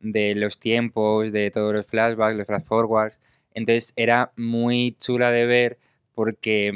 [0.00, 3.20] de los tiempos, de todos los flashbacks, los flash forwards.
[3.54, 5.78] Entonces era muy chula de ver
[6.14, 6.72] porque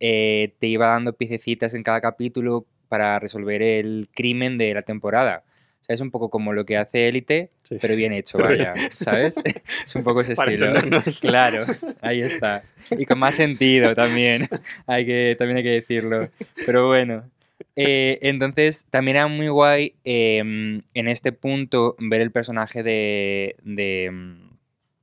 [0.00, 5.44] eh, te iba dando piececitas en cada capítulo para resolver el crimen de la temporada.
[5.80, 7.78] O sea, es un poco como lo que hace Élite, Sí.
[7.80, 9.36] pero bien hecho, Pero vaya, ¿sabes?
[9.84, 10.72] es un poco ese Para estilo.
[11.20, 11.64] Claro,
[12.00, 12.62] ahí está.
[12.90, 14.42] Y con más sentido también,
[14.86, 16.28] hay que, también hay que decirlo.
[16.66, 17.24] Pero bueno,
[17.76, 24.10] eh, entonces también era muy guay em, en este punto ver el personaje de, de,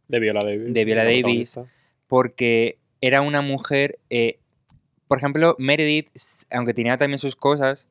[0.08, 0.73] De Viola Davis.
[0.73, 1.23] De Viola la Davis.
[1.23, 1.65] protagonista.
[2.08, 4.39] porque era una mujer, eh,
[5.08, 6.10] por ejemplo, Meredith,
[6.52, 7.88] aunque tenía también sus cosas,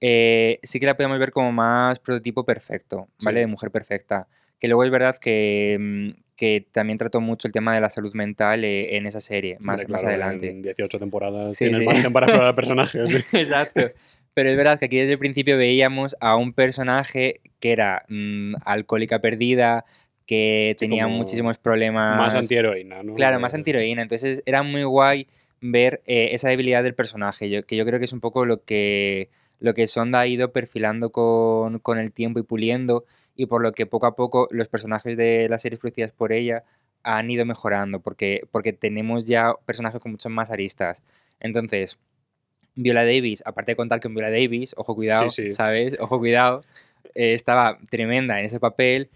[0.00, 3.38] eh, sí que la podíamos ver como más prototipo perfecto, ¿vale?
[3.38, 3.40] Sí.
[3.40, 4.26] De mujer perfecta.
[4.58, 8.12] Que luego es verdad que, mm, que también trató mucho el tema de la salud
[8.14, 10.50] mental eh, en esa serie, más, Hombre, más claro, adelante.
[10.50, 11.86] En 18 temporadas Sí, tienes sí.
[11.86, 13.26] margen para explorar personajes.
[13.32, 13.90] Exacto.
[14.34, 18.56] Pero es verdad que aquí desde el principio veíamos a un personaje que era mm,
[18.66, 19.86] alcohólica perdida,
[20.26, 22.18] que tenía muchísimos problemas.
[22.18, 23.14] Más antiheroína, ¿no?
[23.14, 24.02] Claro, más antiheroína.
[24.02, 25.26] Entonces era muy guay
[25.60, 28.62] ver eh, esa debilidad del personaje, yo- que yo creo que es un poco lo
[28.64, 29.28] que,
[29.60, 33.72] lo que Sonda ha ido perfilando con, con el tiempo y puliendo, y por lo
[33.72, 36.64] que poco a poco los personajes de las series producidas por ella
[37.02, 41.02] han ido mejorando, porque, porque tenemos ya personajes con muchos más aristas.
[41.40, 41.98] Entonces,
[42.74, 45.50] Viola Davis, aparte de contar con Viola Davis, ojo cuidado, Sí, sí.
[45.52, 45.96] ¿sabes?
[46.00, 46.62] Ojo cuidado,
[47.14, 49.08] eh, estaba tremenda en ese papel.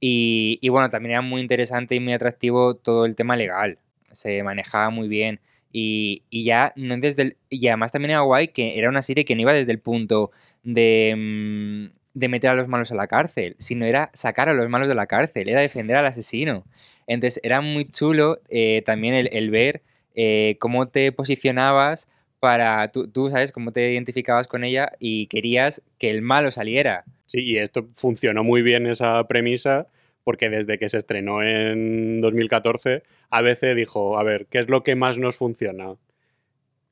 [0.00, 3.78] Y, y bueno, también era muy interesante y muy atractivo todo el tema legal.
[4.12, 5.40] Se manejaba muy bien.
[5.72, 9.34] Y, ya no desde el- y además también era guay que era una serie que
[9.34, 10.30] no iba desde el punto
[10.62, 14.68] de, mm, de meter a los malos a la cárcel, sino era sacar a los
[14.68, 16.64] malos de la cárcel, era defender al asesino.
[17.06, 19.82] Entonces era muy chulo eh, también el, el ver
[20.14, 22.08] eh, cómo te posicionabas
[22.40, 27.04] para, tú, tú sabes, cómo te identificabas con ella y querías que el malo saliera.
[27.26, 29.86] Sí, y esto funcionó muy bien esa premisa
[30.28, 34.94] porque desde que se estrenó en 2014, ABC dijo, a ver, ¿qué es lo que
[34.94, 35.94] más nos funciona?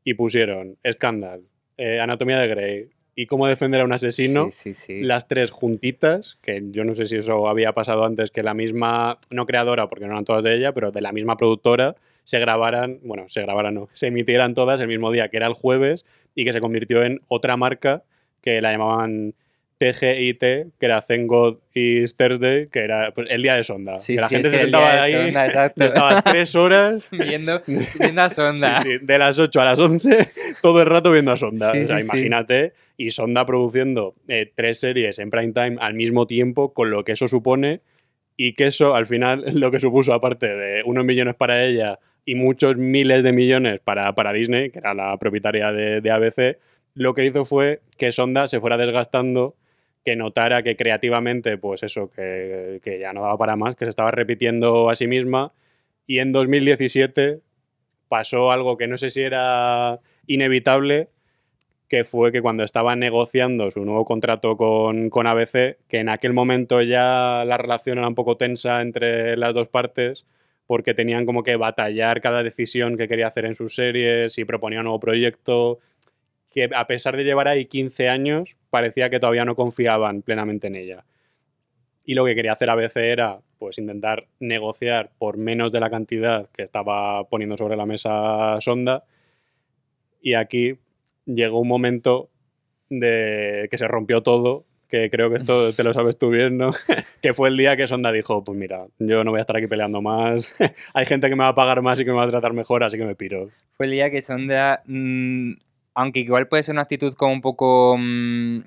[0.04, 1.42] y pusieron Scandal,
[1.76, 5.00] eh, Anatomía de Grey y Cómo defender a un asesino, Sí, sí, sí.
[5.02, 9.18] las tres juntitas, que yo no sé si eso había pasado antes, que la misma,
[9.28, 11.94] no creadora, porque no eran todas de ella, pero de la misma productora,
[12.24, 15.52] se grabaran, bueno, se grabaran no, se emitieran todas el mismo día, que era el
[15.52, 18.02] jueves, y que se convirtió en otra marca
[18.40, 19.34] que la llamaban
[19.78, 23.98] TGIT, que era Thank God is Thursday, que era pues, el día de Sonda.
[23.98, 27.62] Sí, que la sí, gente es se que sentaba ahí, Sonda, estaba tres horas viendo,
[27.66, 28.82] viendo a Sonda.
[28.82, 30.28] Sí, de las 8 a las 11,
[30.62, 31.72] todo el rato viendo a Sonda.
[31.72, 36.72] O sea, imagínate, y Sonda produciendo eh, tres series en prime time al mismo tiempo,
[36.72, 37.80] con lo que eso supone,
[38.36, 42.34] y que eso al final lo que supuso, aparte de unos millones para ella y
[42.34, 46.58] muchos miles de millones para, para Disney, que era la propietaria de, de ABC,
[46.94, 49.54] lo que hizo fue que Sonda se fuera desgastando,
[50.06, 54.12] que notara que creativamente, pues eso, que, ya no daba para más, que se estaba
[54.12, 55.52] repitiendo a sí misma,
[56.06, 57.40] y en 2017
[58.06, 61.08] pasó algo que no sé si era inevitable,
[61.88, 66.32] que fue que cuando estaba negociando su nuevo contrato con, con ABC, que en aquel
[66.32, 70.24] momento ya la relación era un poco tensa entre las dos partes,
[70.68, 74.78] porque tenían como que batallar cada decisión que quería hacer en sus series, si proponía
[74.78, 75.80] un nuevo proyecto,
[76.56, 80.76] que a pesar de llevar ahí 15 años, parecía que todavía no confiaban plenamente en
[80.76, 81.04] ella.
[82.02, 86.48] Y lo que quería hacer ABC era pues intentar negociar por menos de la cantidad
[86.56, 89.04] que estaba poniendo sobre la mesa Sonda.
[90.22, 90.78] Y aquí
[91.26, 92.30] llegó un momento
[92.88, 96.72] de que se rompió todo, que creo que esto te lo sabes tú bien, ¿no?
[97.20, 99.66] que fue el día que Sonda dijo, pues mira, yo no voy a estar aquí
[99.66, 100.54] peleando más,
[100.94, 102.82] hay gente que me va a pagar más y que me va a tratar mejor,
[102.82, 103.50] así que me piro.
[103.76, 105.52] Fue el día que Sonda, mm,
[105.96, 108.60] aunque igual puede ser una actitud como un poco mm,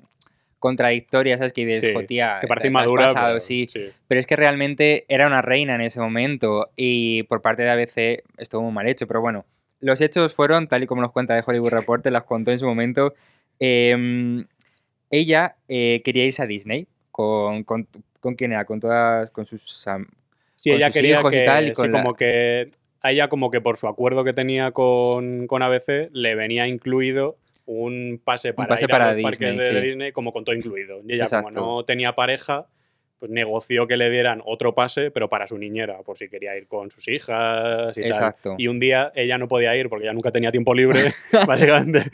[0.58, 1.52] contradictoria, ¿sabes?
[1.52, 3.66] Que dices, Sí, "Jo, tía, que te- parece inmadura, pasado", pero sí.
[3.68, 3.86] sí.
[4.08, 8.22] Pero es que realmente era una reina en ese momento y por parte de ABC
[8.36, 9.06] estuvo muy mal hecho.
[9.06, 9.46] Pero bueno,
[9.80, 12.66] los hechos fueron tal y como nos cuenta de Hollywood Reporter, las contó en su
[12.66, 13.14] momento.
[13.58, 14.44] em,
[15.10, 17.86] ella eh, quería irse a Disney con, con,
[18.20, 19.84] con quién era, con todas, con sus
[20.56, 22.70] Sí, con ella sus quería hijos y que, tal, y sí, con la- como que
[23.00, 27.36] a ella como que por su acuerdo que tenía con, con ABC le venía incluido
[27.66, 29.86] un pase para pase ir para a los parques Disney, de, de sí.
[29.86, 31.00] Disney como con todo incluido.
[31.06, 32.66] Y ella como no tenía pareja,
[33.20, 36.66] pues negoció que le dieran otro pase, pero para su niñera, por si quería ir
[36.66, 38.50] con sus hijas y Exacto.
[38.50, 38.60] tal.
[38.60, 40.98] Y un día ella no podía ir porque ella nunca tenía tiempo libre,
[41.46, 42.04] básicamente,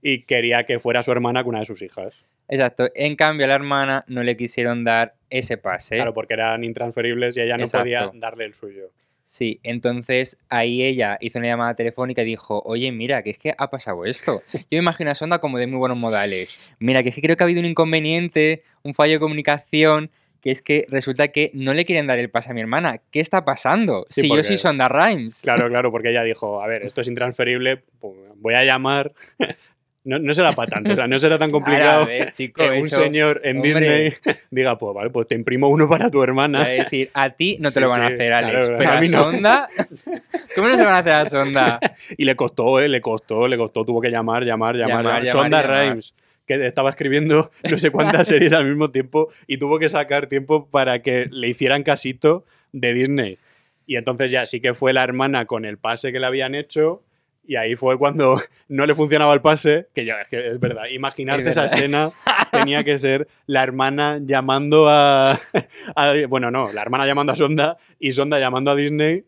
[0.00, 2.14] y quería que fuera su hermana con una de sus hijas.
[2.48, 2.88] Exacto.
[2.94, 5.96] En cambio, a la hermana no le quisieron dar ese pase.
[5.96, 8.90] Claro, porque eran intransferibles y ella no podía darle el suyo.
[9.26, 13.54] Sí, entonces ahí ella hizo una llamada telefónica y dijo, oye, mira, que es que
[13.58, 14.42] ha pasado esto.
[14.52, 16.72] Yo me imagino a Sonda como de muy buenos modales.
[16.78, 20.10] Mira, que es que creo que ha habido un inconveniente, un fallo de comunicación,
[20.40, 23.00] que es que resulta que no le quieren dar el pase a mi hermana.
[23.10, 24.06] ¿Qué está pasando?
[24.08, 25.40] Sí, si yo soy Sonda Rhimes.
[25.42, 29.12] Claro, claro, porque ella dijo, a ver, esto es intransferible, pues voy a llamar.
[30.06, 32.70] No, no será para tanto, o sea, no será tan complicado a ver, chico, que
[32.70, 33.72] un eso, señor en hombre.
[33.72, 34.12] Disney
[34.50, 36.62] diga, pues vale, pues te imprimo uno para tu hermana.
[36.62, 39.00] Es decir, a ti no te Sí, lo van a hacer, Alex, claro, pero a
[39.00, 39.22] mí no.
[39.24, 39.66] Sonda...
[40.54, 41.80] ¿Cómo no se van a hacer a Sonda?
[42.16, 42.88] Y le costó, ¿eh?
[42.88, 45.04] Le costó, le costó, tuvo que llamar, llamar, llamar.
[45.04, 45.24] Llamar, llamar.
[45.24, 45.88] llamar, Sonda llamar.
[45.88, 46.14] Rhimes,
[46.46, 50.68] que estaba escribiendo no sé cuántas series al mismo tiempo y tuvo que sacar tiempo
[50.70, 53.38] para que le hicieran casito de Disney.
[53.86, 57.02] Y entonces ya sí que fue la hermana con el pase que le habían hecho.
[57.48, 60.84] Y ahí fue cuando no le funcionaba el pase, que ya es que es verdad,
[60.90, 62.10] imaginarte Es esa escena
[62.50, 65.32] tenía que ser la hermana llamando a,
[65.96, 69.24] a- Bueno, no, la hermana llamando a Sonda y Sonda llamando a Disney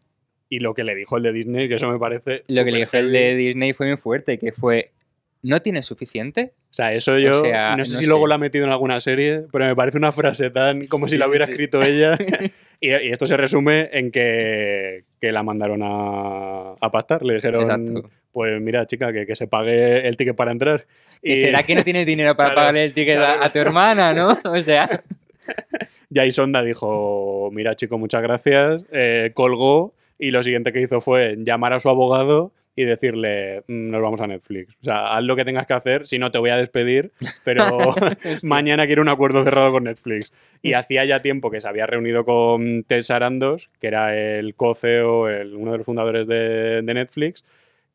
[0.50, 2.42] y lo que le dijo el de Disney, que eso me parece...
[2.48, 4.92] Lo que le dijo el de Disney fue muy fuerte, que fue,
[5.42, 6.52] ¿no tienes suficiente?
[6.70, 8.28] O sea, eso yo sea, no sé no si luego sé.
[8.28, 11.18] lo ha metido en alguna serie, pero me parece una frase tan como si Sí,
[11.18, 11.52] la sí, hubiera sí.
[11.52, 12.16] escrito ella.
[12.80, 17.22] y, y esto se resume en que, que la mandaron a, a pastar.
[17.24, 18.10] Le dijeron, Exacto.
[18.32, 20.86] pues mira, chica, que, que se pague el ticket para entrar.
[21.22, 23.44] Que Y será que no tienes dinero para Claro, pagarle el ticket a- claro.
[23.44, 24.38] a, tu hermana, ¿no?
[24.44, 24.88] O sea,
[26.10, 28.82] ya ahí Sonda dijo, mira, chico, muchas gracias.
[28.92, 33.90] eh, colgó y lo siguiente que hizo fue llamar a su abogado y decirle, "Mm,
[33.90, 34.72] nos vamos a Netflix.
[34.80, 37.10] O sea, haz lo que tengas que hacer, si no te voy a despedir,
[37.44, 37.66] pero
[38.44, 40.32] mañana quiero un acuerdo cerrado con Netflix.
[40.62, 45.28] Y hacía ya tiempo que se había reunido con Ted Sarandos, que era el co-CEO,
[45.28, 47.44] el- uno de los fundadores de, de Netflix,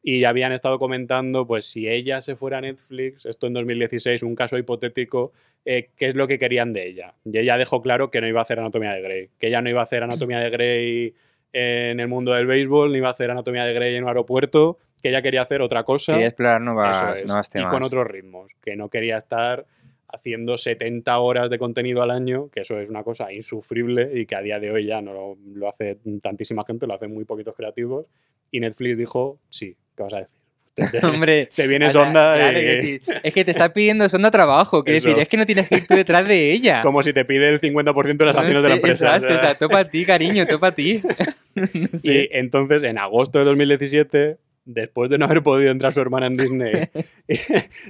[0.03, 4.21] y ya habían estado comentando, pues si ella se fuera a Netflix, esto en 2016,
[4.23, 5.31] un caso hipotético,
[5.63, 7.13] eh, qué es lo que querían de ella.
[7.23, 9.69] Y ella dejó claro que no iba a hacer Anatomía de Grey, que ella no
[9.69, 11.13] iba a hacer Anatomía de Grey
[11.53, 14.79] en el mundo del béisbol, ni iba a hacer Anatomía de Grey en un aeropuerto,
[15.01, 16.13] que ella quería hacer otra cosa.
[16.13, 17.71] quería explorar nuevas, es, nuevas y temas.
[17.71, 19.65] con otros ritmos, que no quería estar
[20.07, 24.35] haciendo 70 horas de contenido al año, que eso es una cosa insufrible y que
[24.35, 27.55] a día de hoy ya no lo, lo hace tantísima gente, lo hacen muy poquitos
[27.55, 28.05] creativos.
[28.51, 30.42] Y Netflix dijo, sí, ¿qué vas a decir?
[30.75, 33.73] Te- Hombre, te viene o sea, Sonda claro, y- quiero decir, es que te está
[33.73, 34.83] pidiendo Sonda trabajo.
[34.83, 36.81] Quiero decir, es que no tienes que ir tú detrás de ella.
[36.81, 39.15] como si te pide el 50% de las No acciones de la empresa.
[39.15, 41.01] Exacto, o sea, topa a ti, cariño, topa a ti.
[41.55, 41.67] No
[42.03, 46.33] Y entonces, en agosto de 2017, después de no haber podido entrar su hermana en
[46.36, 46.88] Disney
[47.27, 47.36] y,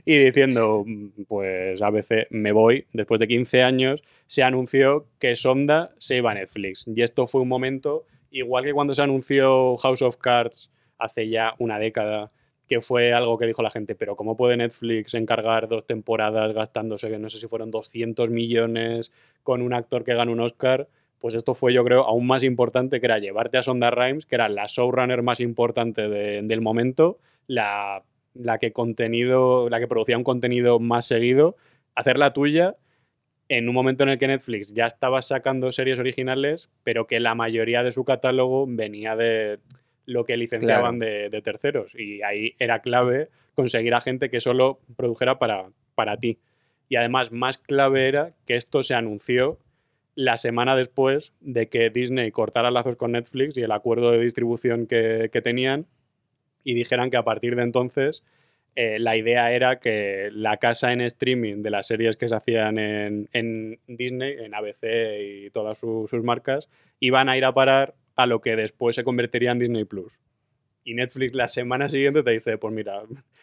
[0.05, 5.91] y diciendo, "Mm, pues ABC, me voy, después de 15 años, se anunció que Sonda
[5.99, 6.83] se iba a Netflix.
[6.87, 11.53] Y esto fue un momento, igual que cuando se anunció House of Cards hace ya
[11.59, 12.31] una década,
[12.67, 17.17] que fue algo que dijo la gente, pero ¿cómo puede Netflix encargar dos temporadas gastándose,
[17.19, 19.11] no sé si fueron 200 millones
[19.43, 20.87] con un actor que gana un Oscar?
[21.19, 24.35] Pues esto fue, yo creo, aún más importante, que era llevarte a Sonda Rhimes, que
[24.35, 30.17] era la showrunner más importante de- del momento, la, la que contenido, la que producía
[30.17, 31.55] un contenido más seguido,
[31.95, 32.75] hacerla tuya
[33.49, 37.35] en un momento en el que Netflix ya estaba sacando series originales, pero que la
[37.35, 39.59] mayoría de su catálogo venía de
[40.05, 41.93] lo que licenciaban de, de terceros.
[41.95, 46.39] Y ahí era clave conseguir a gente que solo produjera para, para ti.
[46.89, 49.59] Y además, más clave era que esto se anunció
[50.15, 54.85] la semana después de que Disney cortara lazos con Netflix y el acuerdo de distribución
[54.85, 55.87] que, que tenían
[56.63, 58.23] y dijeran que a partir de entonces
[58.75, 62.77] eh, la idea era que la casa en streaming de las series que se hacían
[62.77, 64.83] en, en Disney, en ABC
[65.19, 69.03] y todas su- sus marcas, iban a ir a parar a lo que después se
[69.03, 70.19] convertiría en Disney Plus.
[70.85, 73.01] Y Netflix la semana siguiente te dice, pues mira,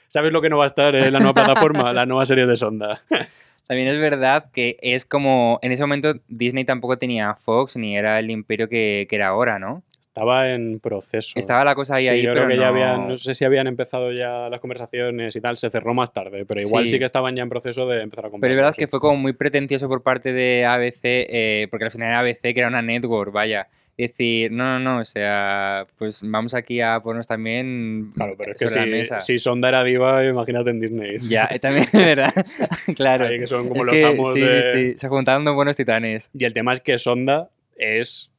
[0.09, 1.92] ¿sabes lo que no va a estar en la nueva plataforma?
[1.92, 3.02] La nueva serie de Sonda.
[3.66, 8.18] También es verdad que es como, en ese momento Disney tampoco tenía Fox ni era
[8.18, 9.85] el imperio que, que era ahora, ¿no?
[10.00, 11.33] Estaba en proceso.
[11.37, 12.62] Estaba la cosa ahí, Sí, ahí, yo pero creo que no...
[12.62, 16.12] ya habían, no sé si habían empezado ya las conversaciones y tal, se cerró más
[16.12, 16.98] tarde, pero igual sí, Sí.
[16.98, 18.48] que estaban ya en proceso de empezar a comprar.
[18.48, 21.92] Pero es verdad que fue como muy pretencioso por parte de ABC, eh, porque al
[21.92, 23.68] final era ABC, que era una network, vaya.
[24.00, 28.58] Decir, no, no, no, o sea, pues vamos aquí a ponernos también Claro, pero es
[28.58, 29.20] que si, mesa.
[29.20, 31.18] si Sonda era diva, imagínate en Disney.
[31.20, 32.32] Ya, eh, también verdad,
[32.96, 33.26] claro.
[33.26, 34.62] Ahí que son como Es los que amos sí, de...
[34.62, 36.30] sí, sí, se juntaron dos buenos titanes.
[36.32, 38.30] Y el tema es que Sonda es...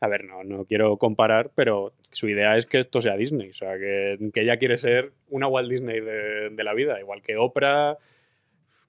[0.00, 3.50] A ver, no, no quiero comparar, pero su idea es que esto sea Disney.
[3.50, 7.00] O sea, que, que ella quiere ser una Walt Disney de, de la vida.
[7.00, 7.96] Igual que Oprah,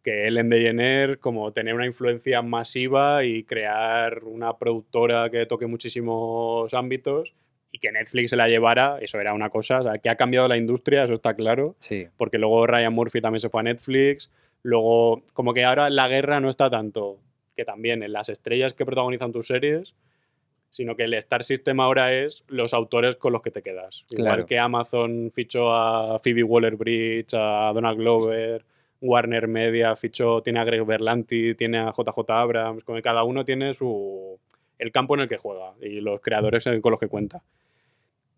[0.05, 6.73] que Ellen DeGeneres, como tener una influencia masiva y crear una productora que toque muchísimos
[6.73, 7.33] ámbitos
[7.71, 9.79] y que Netflix se la llevara, eso era una cosa.
[9.79, 12.07] O sea, que ha cambiado la industria, eso está claro Sí.
[12.17, 16.39] porque luego Ryan Murphy también se fue a Netflix, luego como que ahora la guerra
[16.39, 17.19] no está tanto
[17.55, 19.95] que también en las estrellas que protagonizan tus series,
[20.69, 24.05] sino que el Star System ahora es los autores con los que te quedas.
[24.11, 24.45] Igual Claro.
[24.45, 28.65] que Amazon fichó a Phoebe Waller-Bridge, a Donald Glover,
[29.01, 33.73] Warner Media fichó, tiene a Greg Berlanti, tiene a JJ Abrams, como cada uno tiene
[33.73, 34.39] su
[34.77, 37.41] el campo en el que juega y los creadores con los que cuenta.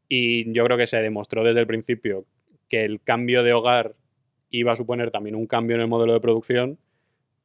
[0.10, 2.26] Y yo creo que se demostró desde el principio
[2.70, 3.96] que el cambio de hogar
[4.50, 6.78] iba a suponer también un cambio en el modelo de producción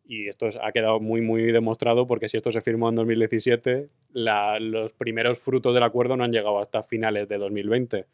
[0.06, 3.88] y esto es- ha quedado muy muy demostrado porque si esto se firmó en 2017,
[4.12, 8.06] la- los primeros frutos del acuerdo no han llegado hasta finales de 2020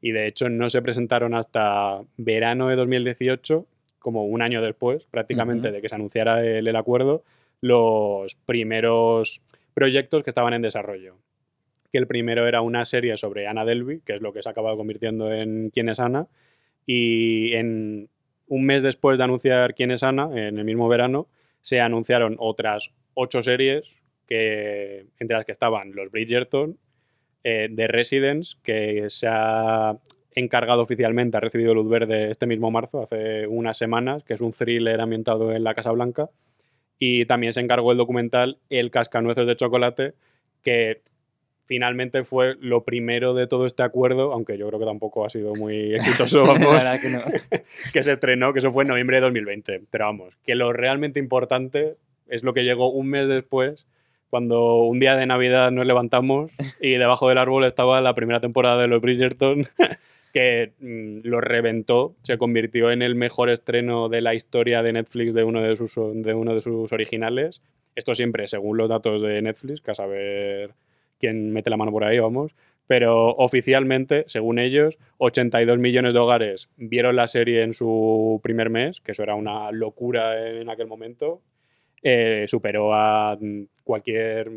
[0.00, 3.66] y de hecho no se presentaron hasta verano de 2018,
[4.00, 7.22] como un año después prácticamente de que se anunciara el, el acuerdo,
[7.60, 9.42] los primeros
[9.74, 11.16] proyectos que estaban en desarrollo.
[11.92, 14.52] Que el primero era una serie sobre Ana Delvey, que es lo que se ha
[14.52, 16.26] acabado convirtiendo en Quién es Ana,
[16.86, 18.08] y en
[18.48, 21.28] un mes después de anunciar Quién es Ana, en el mismo verano,
[21.60, 26.78] se anunciaron otras ocho series, que, entre las que estaban los Bridgerton,
[27.42, 29.98] eh, The Residence, que se ha
[30.32, 34.52] encargado oficialmente, ha recibido luz verde este mismo marzo, hace unas semanas, que es un
[34.52, 36.30] thriller ambientado en la Casa Blanca.
[36.98, 40.12] Y también se encargó el documental El Cascanueces de Chocolate,
[40.62, 41.00] que
[41.64, 45.54] finalmente fue lo primero de todo este acuerdo, aunque yo creo que tampoco ha sido
[45.54, 47.20] muy exitoso, vamos, que no.
[47.92, 49.82] que se estrenó, que eso fue en noviembre de 2020.
[49.90, 51.96] Pero vamos, que lo realmente importante
[52.28, 53.86] es lo que llegó un mes después,
[54.30, 58.80] cuando un día de Navidad nos levantamos y debajo del árbol estaba la primera temporada
[58.80, 59.68] de los Bridgerton,
[60.32, 65.34] que mm, lo reventó, se convirtió en el mejor estreno de la historia de Netflix
[65.34, 67.62] de uno de sus, de uno de sus originales.
[67.94, 70.74] Esto siempre según los datos de Netflix, que a saber
[71.18, 72.52] quién mete la mano por ahí, vamos.
[72.86, 79.00] Pero oficialmente, según ellos, 82 millones de hogares vieron la serie en su primer mes,
[79.00, 81.40] que eso era una locura en aquel momento.
[82.02, 84.50] Eh, superó a mm, cualquier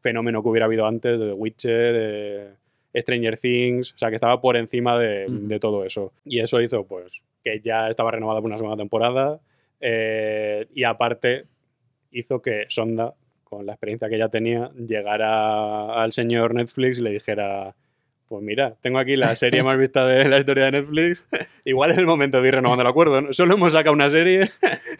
[0.00, 2.48] fenómeno que hubiera habido antes, de The Witcher, eh,
[3.00, 6.12] Stranger Things, o sea, que estaba por encima de, todo eso.
[6.24, 9.40] Y eso hizo, pues, que ya estaba renovada por una segunda temporada.
[9.80, 11.44] eh, y aparte,
[12.10, 17.10] hizo que Sonda, con la experiencia que ya tenía, llegara al señor Netflix y le
[17.10, 17.74] dijera,
[18.28, 21.26] Pues mira, tengo aquí la serie más vista de la historia de Netflix.
[21.64, 23.20] igual es el momento de ir renovando el acuerdo.
[23.20, 23.32] ¿no?
[23.32, 24.50] Solo hemos sacado una serie,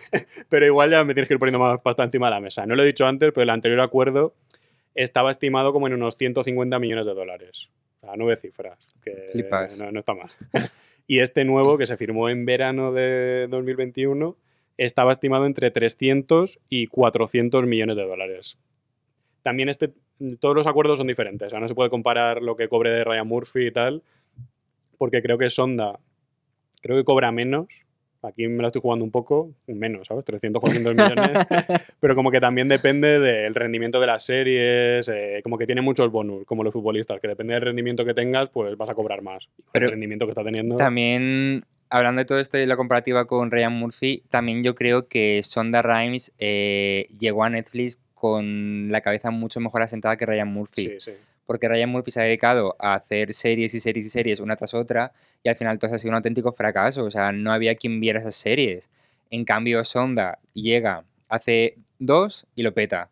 [0.48, 2.66] pero igual ya me tienes que ir poniendo más pasta encima de la mesa.
[2.66, 4.34] No lo he dicho antes, pero el anterior acuerdo
[4.94, 7.68] estaba estimado como en unos 150 millones de dólares.
[8.00, 8.78] O sea, nueve cifras.
[9.02, 9.78] Que Flipas.
[9.78, 10.30] no, no está mal.
[11.06, 14.36] y este nuevo, que se firmó en verano de 2021,
[14.76, 18.58] estaba estimado entre 300 y 400 millones de dólares.
[19.42, 19.92] También este,
[20.40, 21.46] todos los acuerdos son diferentes.
[21.46, 24.02] O sea, no se puede comparar lo que cobre de Ryan Murphy y tal,
[24.96, 25.98] porque creo que Sonda,
[26.80, 27.66] creo que cobra menos.
[28.28, 30.24] Aquí me la estoy jugando un poco, menos, ¿sabes?
[30.24, 31.46] 300, 400 millones.
[32.00, 36.10] pero como que también depende del rendimiento de las series, eh, como que tiene muchos
[36.10, 39.48] bonus, como los futbolistas, que depende del rendimiento que tengas, pues vas a cobrar más.
[39.72, 40.76] Pero el rendimiento que está teniendo.
[40.76, 45.42] También, hablando de todo esto y la comparativa con Ryan Murphy, también yo creo que
[45.42, 50.82] Sonda Rhimes eh, llegó a Netflix con la cabeza mucho mejor asentada que Ryan Murphy.
[50.82, 51.12] Sí, sí.
[51.48, 54.74] Porque Ryan Murphy se ha dedicado a hacer series y series y series una tras
[54.74, 57.04] otra y al final todo ha sido un auténtico fracaso.
[57.06, 58.90] O sea, no había quien viera esas series.
[59.30, 63.10] En cambio, Sonda llega, hace dos y lo peta.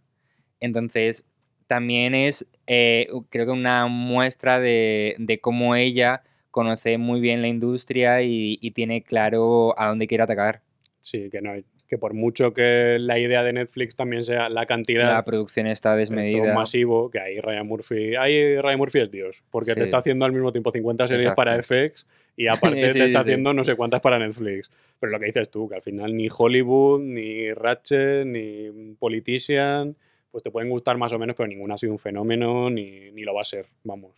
[0.61, 1.25] Entonces,
[1.67, 7.49] también es, eh, creo que una muestra de, de cómo ella conoce muy bien la
[7.49, 10.63] industria y, y tiene claro a dónde quiere atacar.
[11.01, 11.55] Sí, que no
[11.89, 15.95] que por mucho que la idea de Netflix también sea la cantidad La producción está
[15.97, 16.53] desmedida.
[16.55, 19.77] masivo, que ahí Ryan Murphy, ahí Ryan Murphy es Dios, porque Sí.
[19.77, 22.07] te está haciendo al mismo tiempo 50 series para FX
[22.37, 23.31] y aparte Sí, te está sí.
[23.31, 24.71] haciendo no sé cuántas para Netflix.
[24.99, 29.97] Pero lo que dices tú, que al final ni Hollywood, ni Ratchet, ni Politician,
[30.31, 33.23] pues te pueden gustar más o menos, pero ninguna ha sido un fenómeno ni, ni
[33.23, 34.13] lo va a ser, vamos.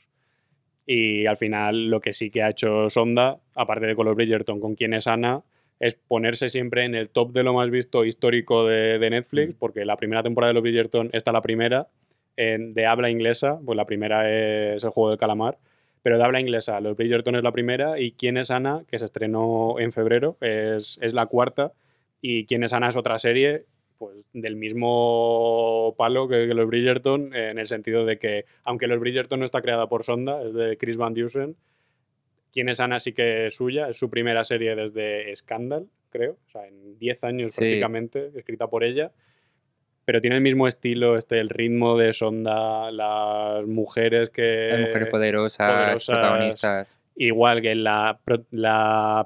[0.87, 4.59] Y al final lo que sí que ha hecho Sonda, aparte de con los Bridgerton,
[4.59, 5.43] con quien es Ana,
[5.81, 9.85] es ponerse siempre en el top de lo más visto histórico de, de Netflix, porque
[9.85, 11.89] la primera temporada de los Bridgerton está la primera,
[12.37, 14.29] en- de habla inglesa, pues la primera
[14.75, 15.59] es el juego del calamar,
[16.03, 19.05] pero de habla inglesa, los Bridgerton es la primera y quién es Ana, que se
[19.05, 21.73] estrenó en febrero, es, es la cuarta,
[22.21, 23.65] y quién es Ana es otra serie
[23.99, 29.01] pues del mismo palo que, que los Bridgerton, en el sentido de que, aunque los
[29.01, 31.57] Bridgerton no está creada por Sonda, es de Chris Van Dusen,
[32.59, 36.51] Quién es Ana sí que es suya, es su primera serie desde Scandal, creo, o
[36.51, 37.61] sea, en 10 años Sí.
[37.61, 39.13] prácticamente, escrita por ella,
[40.05, 44.71] pero tiene el mismo estilo, este, el ritmo de Sonda, las mujeres que...
[44.73, 46.99] Las mujeres poderosas, poderosas, protagonistas.
[47.15, 48.19] Igual que la,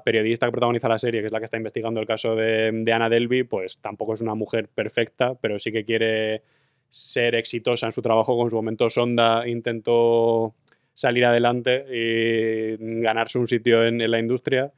[0.05, 2.93] periodista que protagoniza la serie, que es la que está investigando el caso de, de
[2.93, 6.43] Anna Delvey, pues tampoco es una mujer perfecta, pero sí que quiere
[6.87, 8.37] ser exitosa en su trabajo.
[8.37, 10.53] Con su momento Sonda intentó
[10.93, 14.71] salir adelante y ganarse un sitio en, en la industria.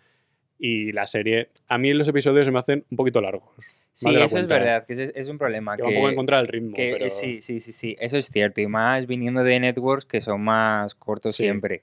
[0.57, 3.49] Y la serie, a mí los episodios se me hacen un poquito largos.
[3.91, 4.55] Sí, eso es cuenta.
[4.55, 5.75] verdad, que es, es un problema.
[5.75, 6.73] Que va un poco en contra del ritmo.
[6.75, 7.09] que, pero...
[7.09, 8.61] sí, sí, sí, sí, eso es cierto.
[8.61, 11.43] Y más viniendo de networks que son más cortos Sí.
[11.43, 11.81] siempre.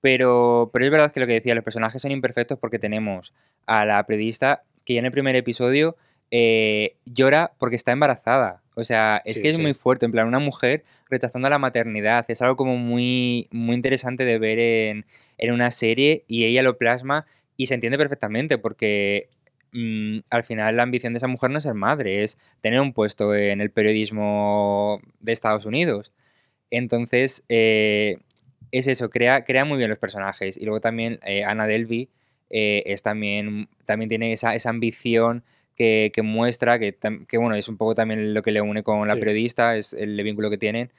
[0.00, 3.32] Pero, pero es verdad que lo que decía, los personajes son imperfectos porque tenemos
[3.66, 5.96] a la periodista que ya en el primer episodio
[6.30, 8.62] eh, llora porque está embarazada.
[8.74, 9.62] O sea, es Sí, que es sí.
[9.62, 10.06] muy fuerte.
[10.06, 12.24] En plan, una mujer rechazando la maternidad.
[12.28, 15.06] Es algo como muy, muy interesante de ver en,
[15.38, 19.28] en una serie y ella lo plasma y se entiende perfectamente porque
[19.72, 22.92] mm, al final la ambición de esa mujer no es ser madre, es tener un
[22.92, 26.10] puesto en el periodismo de Estados Unidos.
[26.70, 28.18] Entonces, eh,
[28.72, 30.56] es eso, crea, crea muy bien los personajes.
[30.58, 32.08] Y luego también eh, Anna Delvey
[32.50, 35.44] eh, es también, también tiene esa, esa ambición
[35.76, 36.96] que, que muestra, que,
[37.28, 39.20] que bueno, es un poco también lo que le une con la Sí.
[39.20, 40.90] periodista, es el vínculo que tienen,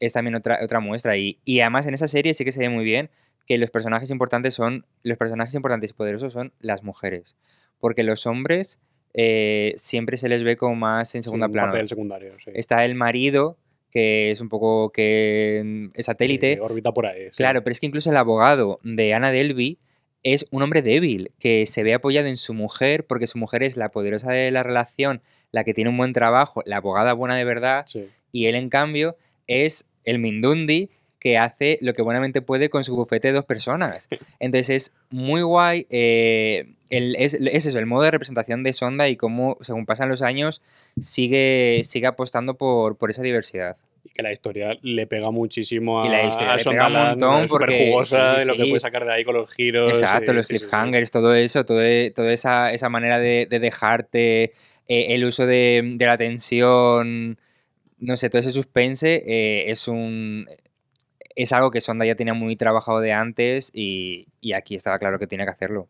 [0.00, 1.16] es también otra, otra muestra.
[1.16, 3.10] Y, y además en esa serie sí que se ve muy bien
[3.46, 7.36] que los personajes importantes son, los personajes importantes y poderosos son las mujeres.
[7.78, 8.78] Porque los hombres
[9.12, 11.72] eh, siempre se les ve como más en Sí, segunda un plano.
[11.72, 12.32] papel secundario.
[12.42, 12.50] Sí.
[12.54, 13.58] Está el marido,
[13.90, 16.54] que es un poco que mm, es satélite.
[16.54, 17.24] Sí, orbita por ahí.
[17.26, 17.36] sí.
[17.36, 19.78] Claro, pero es que incluso el abogado de Anna Delvey
[20.24, 23.76] es un hombre débil, que se ve apoyado en su mujer, porque su mujer es
[23.76, 25.20] la poderosa de la relación,
[25.52, 28.08] la que tiene un buen trabajo, la abogada buena de verdad, Sí.
[28.32, 29.16] y él en cambio
[29.46, 34.08] es el Mindundi que hace lo que buenamente puede con su bufete de dos personas.
[34.40, 39.08] Entonces es muy guay, eh, el- es, es eso, el modo de representación de Sonda
[39.08, 40.60] y cómo según pasan los años
[41.00, 43.76] sigue, sigue apostando por, por esa diversidad.
[44.04, 46.92] Y que la historia le pega muchísimo a, Y la historia a le pega un
[46.92, 49.90] montón porque- jugosa sí, sí, de lo que puede sacar de ahí con los giros.
[49.98, 54.42] Exacto, y- los cliffhangers, todo eso, todo, e- toda esa, esa manera de, de dejarte,
[54.44, 57.38] eh, el uso de, de la tensión,
[57.98, 60.46] no sé, todo ese suspense eh, es un
[61.36, 65.18] es algo que Sonda ya tenía muy trabajado de antes y, y aquí estaba claro
[65.18, 65.88] que tenía que hacerlo.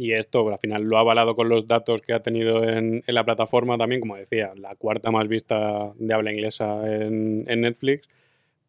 [0.00, 3.14] Y esto al final lo ha avalado con los datos que ha tenido en, en
[3.14, 8.08] la plataforma también, como decía, la cuarta más vista de habla inglesa en, en Netflix.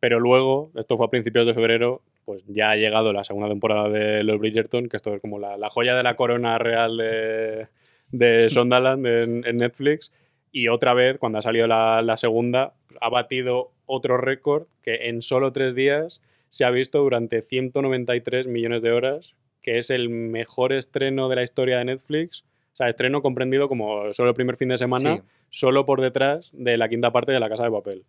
[0.01, 3.87] Pero luego, esto fue a principios de febrero, pues ya ha llegado la segunda temporada
[3.87, 7.67] de Los Bridgerton, que esto es como la, la joya de la corona real de,
[8.11, 10.11] de Sondaland en, en Netflix.
[10.51, 15.21] Y otra vez, cuando ha salido la, la segunda, ha batido otro récord que en
[15.21, 20.73] solo tres días se ha visto durante 193 millones de horas, que es el mejor
[20.73, 22.43] estreno de la historia de Netflix.
[22.73, 25.21] O sea, estreno comprendido como solo el primer fin de semana, Sí.
[25.49, 28.03] solo por detrás de la quinta parte de La Casa de Papel.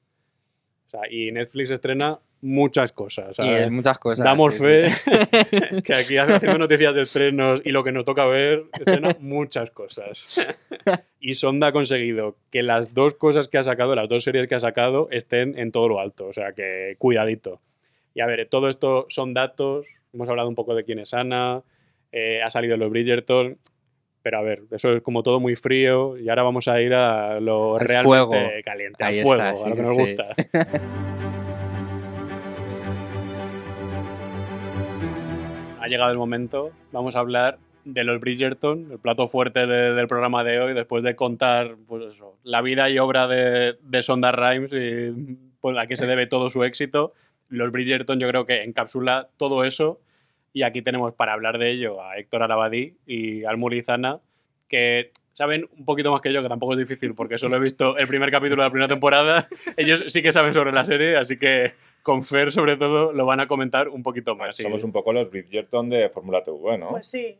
[0.86, 3.36] O sea, y Netflix estrena muchas cosas.
[3.36, 3.62] ¿sabes?
[3.62, 4.24] es muchas cosas.
[4.24, 5.82] Damos sí, fe sí.
[5.82, 10.36] que aquí haciendo noticias de estrenos y lo que nos toca ver, estrena muchas cosas.
[11.24, 14.56] Y Sonda ha conseguido que las dos cosas que ha sacado, las dos series que
[14.56, 16.26] ha sacado, estén en todo lo alto.
[16.26, 17.60] O sea que cuidadito.
[18.12, 19.86] Y a ver, todo esto son datos.
[20.12, 21.62] Hemos hablado un poco de quién es Ana.
[22.14, 23.58] eh, ha salido los Bridgerton.
[24.22, 26.16] Pero a ver, eso es como todo muy frío.
[26.18, 28.48] Y ahora vamos a ir a lo Al realmente fuego.
[28.64, 30.00] caliente, Ahí al fuego, está, a lo que nos sí.
[30.02, 30.34] gusta.
[35.80, 36.70] ha llegado el momento.
[36.92, 41.02] Vamos a hablar de los Bridgerton, el plato fuerte de- del programa de hoy, después
[41.02, 45.86] de contar pues eso, la vida y obra de, de Sonda Rhimes y pues, a
[45.86, 47.12] qué se debe todo su éxito.
[47.52, 50.00] Los Bridgerton yo creo que encapsula todo eso
[50.52, 54.20] y aquí tenemos para hablar de ello a Héctor Arabadí y al Murizana,
[54.68, 57.96] que saben un poquito más que yo, que tampoco es difícil porque solo he visto
[57.96, 59.48] el primer capítulo de la primera temporada.
[59.76, 61.72] Ellos sí que saben sobre la serie, así que
[62.02, 64.56] con Fer sobre todo lo van a comentar un poquito más.
[64.56, 64.62] sí.
[64.62, 66.90] Somos un poco los Bridgerton de Fórmula TV, ¿no?
[66.90, 67.36] Pues sí.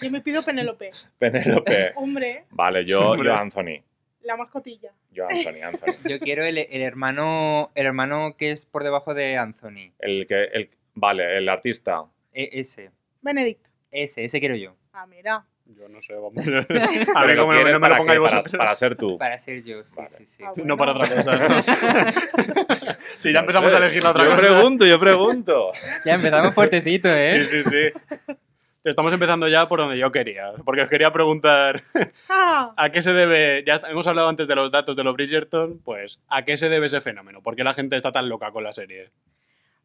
[0.00, 0.90] Yo me pido Penélope.
[1.18, 1.92] Penélope.
[1.96, 3.28] Hombre, Vale, yo, Hombre.
[3.28, 3.82] yo Anthony.
[4.26, 4.92] La mascotilla.
[5.10, 5.96] Yo Anthony, Anthony.
[6.08, 9.92] Yo quiero el, el hermano el hermano que es por debajo de Anthony.
[9.98, 12.04] El que, el, vale, el artista.
[12.32, 12.90] E- ese.
[13.22, 13.64] Benedict.
[13.90, 14.76] Ese, ese quiero yo.
[14.92, 15.46] Ah, mira.
[15.68, 16.46] Yo no sé, vamos.
[16.46, 18.56] A ver cómo no, me lo para pongáis para, vosotros.
[18.58, 19.18] para ser tú.
[19.18, 20.08] Para ser yo, sí, Vale.
[20.08, 20.44] sí, sí.
[20.46, 21.36] Ah, No para otra cosa.
[21.36, 21.62] ¿no?
[23.18, 23.76] si ya No empezamos sé.
[23.76, 24.42] a elegir la otra yo cosa.
[24.42, 25.72] pregunto, yo pregunto.
[26.04, 27.24] Ya empezamos fuertecito, ¿eh?
[27.24, 28.32] Sí, sí, sí.
[28.86, 30.52] Estamos empezando ya por donde yo quería.
[30.64, 31.82] Porque os quería preguntar
[32.28, 33.64] Ah, a qué se debe.
[33.66, 35.80] Ya hemos hablado antes de los datos de los Bridgerton.
[35.84, 37.42] Pues, ¿a qué se debe ese fenómeno?
[37.42, 39.10] ¿Por qué la gente está tan loca con la serie?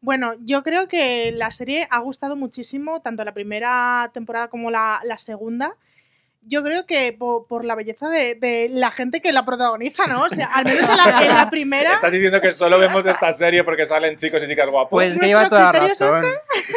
[0.01, 5.01] Bueno, yo creo que la serie ha gustado muchísimo, tanto la primera temporada como la,
[5.03, 5.75] la segunda.
[6.43, 10.23] Yo creo que po- por, la belleza de, de la gente que la protagoniza, ¿no?
[10.23, 11.93] O sea, al menos en la, en la primera.
[11.93, 14.89] Estás diciendo que solo vemos esta serie porque salen chicos y chicas guapos.
[14.89, 16.25] Pues que ¿Nuestro lleva toda la razón.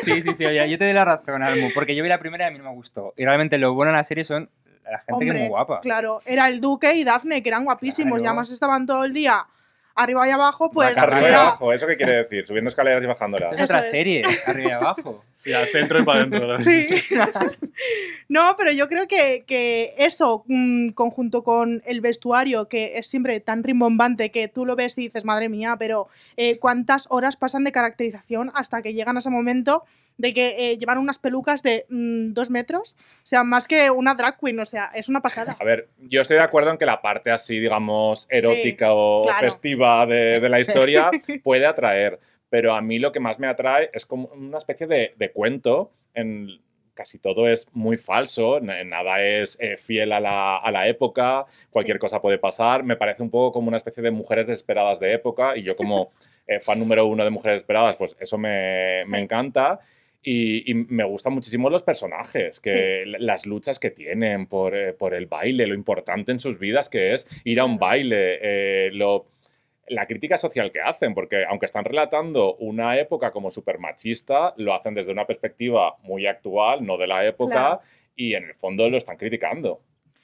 [0.03, 2.45] Sí, sí, sí, oye, yo te doy la razón, Almu, porque yo vi la primera
[2.45, 3.15] y a mí no me gustó.
[3.17, 4.51] Y realmente lo bueno de la serie son
[4.85, 5.81] la gente que es muy guapa.
[5.81, 8.33] Claro, era el Duque y Daphne, que eran guapísimos, y Claro.
[8.33, 9.47] además estaban todo el día
[9.95, 10.97] arriba y abajo, pues.
[10.99, 12.47] Arriba y abajo, ¿eso qué quiere decir?
[12.47, 13.53] Subiendo escaleras y bajándolas.
[13.53, 15.24] Es otra serie, arriba y abajo.
[15.34, 16.59] Sí, al centro y para adentro.
[16.61, 16.86] Sí.
[18.28, 23.40] no, pero yo creo que, que eso, mm, conjunto con el vestuario, que es siempre
[23.40, 27.64] tan rimbombante que tú lo ves y dices, madre mía, pero eh, ¿cuántas horas pasan
[27.64, 29.84] de caracterización hasta que llegan a ese momento
[30.17, 32.97] de que eh, llevan unas pelucas de mm, dos metros?
[33.19, 35.57] O sea, más que una drag queen, o sea, es una pasada.
[35.59, 39.41] A ver, yo estoy de acuerdo en que la parte así, digamos, erótica o claro.
[39.41, 41.11] festiva de, de la historia
[41.43, 45.15] puede atraer, pero a mí lo que más me atrae es como una especie de,
[45.17, 45.91] de cuento.
[46.15, 46.49] En,
[46.95, 51.97] casi todo es muy falso, nada es eh, fiel a la, a la época, cualquier
[51.97, 52.01] Sí.
[52.03, 52.85] cosa puede pasar.
[52.85, 56.12] Me parece un poco como una especie de mujeres desesperadas de época y yo como
[56.47, 59.23] eh, fan número uno de Mujeres Desesperadas, pues eso me, me Sí.
[59.25, 59.81] encanta.
[60.27, 64.95] Y, y me gustan muchísimo los personajes, que l- las luchas que tienen por, eh,
[64.95, 68.91] por el baile, lo importante en sus vidas que es ir a un baile, eh,
[68.93, 69.27] lo,
[69.89, 74.72] la crítica social que hacen, porque aunque están relatando una época como súper machista, lo
[74.72, 77.81] hacen desde una perspectiva muy actual, no de la época, Claro.
[78.16, 79.83] y en el fondo lo están criticando.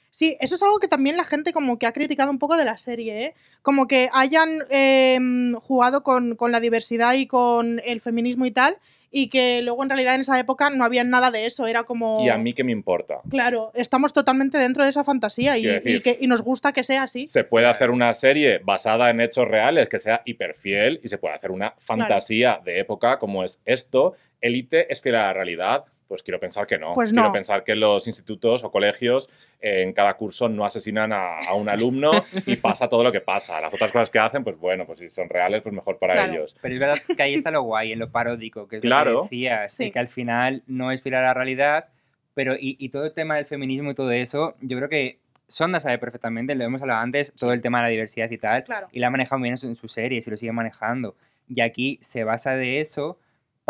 [0.09, 2.65] Sí, eso es algo que también la gente como que ha criticado un poco de
[2.65, 3.33] la serie, ¿eh?
[3.61, 8.75] Como que hayan em, jugado con, con la diversidad y con el feminismo y tal,
[9.13, 12.23] y que luego en realidad en esa época no había nada de eso, era como...
[12.25, 13.19] Y a mí qué me importa.
[13.29, 16.83] Claro, estamos totalmente dentro de esa fantasía y, decir- y que, y nos gusta que
[16.83, 17.27] sea así.
[17.27, 21.35] Se puede hacer una serie basada en hechos reales que sea hiperfiel y se puede
[21.35, 24.15] hacer una fantasía de época como es esto.
[24.39, 25.83] Élite es fiel a la realidad.
[26.11, 26.91] Pues quiero pensar que no.
[26.91, 27.31] Pues quiero no.
[27.31, 29.29] pensar que los institutos o colegios
[29.61, 32.11] eh, en cada curso no asesinan a, a un alumno
[32.45, 33.61] y pasa todo lo que pasa.
[33.61, 36.33] Las otras cosas que hacen, pues bueno, pues si son reales, pues mejor para Claro.
[36.33, 36.57] ellos.
[36.61, 39.19] Pero es verdad que ahí está lo guay, en lo paródico, que es lo Claro.
[39.21, 39.85] que decías, Sí.
[39.85, 41.85] y que al final no es fiel a la realidad,
[42.33, 45.79] pero y, y todo el tema del feminismo y todo eso, yo creo que Sonda
[45.79, 48.89] sabe perfectamente, lo hemos hablado antes, todo el tema de la diversidad y tal, Claro.
[48.91, 51.15] y la ha manejado muy bien en su- en sus series y lo sigue manejando.
[51.47, 53.17] Y aquí se basa de eso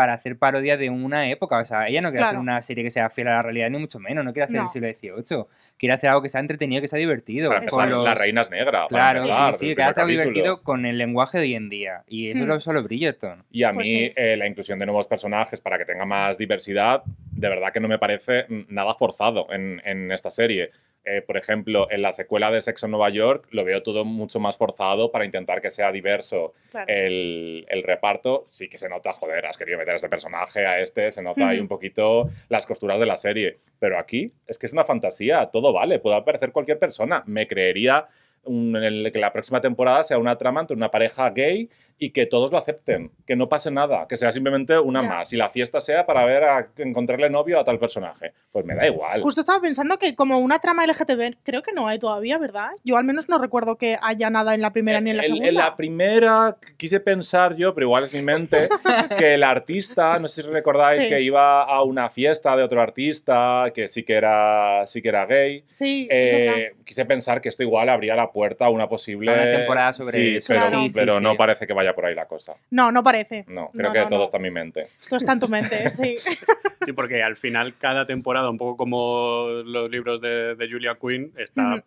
[0.02, 1.60] para hacer parodia de una época.
[1.60, 2.42] O sea, ella no quiere hacer Claro.
[2.42, 4.26] una serie que sea fiel a la realidad, ni mucho menos.
[4.26, 4.64] No quiere hacer No.
[4.64, 4.88] el siglo
[5.22, 5.46] XVIII.
[5.78, 7.50] Quiere hacer algo que sea entretenido, que sea divertido.
[7.50, 8.88] Para empezar, los- La reina es negra.
[8.88, 11.70] para Claro, empezar, sí, sí, que hace algo divertido con el lenguaje de hoy en
[11.70, 12.02] día.
[12.08, 12.42] Y eso Mm.
[12.42, 13.44] es lo solo Bridgerton.
[13.52, 14.12] Y a mí Pues sí.
[14.16, 17.88] eh, la inclusión de nuevos personajes para que tenga más diversidad, de verdad que no
[17.88, 20.72] me parece nada forzado en, en esta serie.
[21.04, 24.40] Eh, por ejemplo, en la secuela de Sexo en Nueva York lo veo todo mucho
[24.40, 26.86] más forzado para intentar que sea diverso Claro.
[26.88, 28.46] el, el reparto.
[28.52, 31.50] Sí que se nota, joder, has querido meter a este personaje, a este, se nota
[31.50, 33.58] ahí un poquito las costuras de la serie.
[33.80, 37.24] Pero aquí es que es una fantasía, todo vale, puede aparecer cualquier persona.
[37.26, 38.06] Me creería
[38.44, 41.68] un- en el que la próxima temporada sea una trama entre una pareja gay
[42.04, 45.38] y que todos lo acepten, que no pase nada, que sea simplemente una más y
[45.38, 48.34] la fiesta sea para ver a encontrarle novio a tal personaje.
[48.52, 49.22] Pues me da igual.
[49.22, 52.70] Justo estaba pensando que como una trama LGTB, creo que no hay todavía, ¿verdad?
[52.84, 55.28] Yo al menos no recuerdo que haya nada en la primera ni en la El-
[55.28, 55.52] segunda.
[55.52, 58.68] la primera quise pensar yo, pero igual es mi mente,
[59.24, 61.08] que el artista, no sé si recordáis Sí.
[61.10, 65.28] que iba a una fiesta de otro artista, que sí que era, sí que era
[65.28, 65.64] gay.
[65.68, 66.08] Sí.
[66.10, 69.94] Eh, quise pensar que esto igual abría la puerta a una posible A una temporada
[69.94, 70.48] sobre sí, eso.
[70.50, 70.82] pero, Claro.
[70.84, 71.24] Sí, sí, pero sí.
[71.24, 72.56] no parece que vaya por ahí la cosa.
[72.72, 73.46] No, no parece.
[73.48, 74.26] No, creo No, que no, todo no.
[74.26, 74.88] está en mi mente.
[75.08, 76.18] Todo está en tu mente, sí.
[76.86, 81.32] Sí, porque al final cada temporada, un poco como los libros de, de Julia Quinn,
[81.38, 81.84] está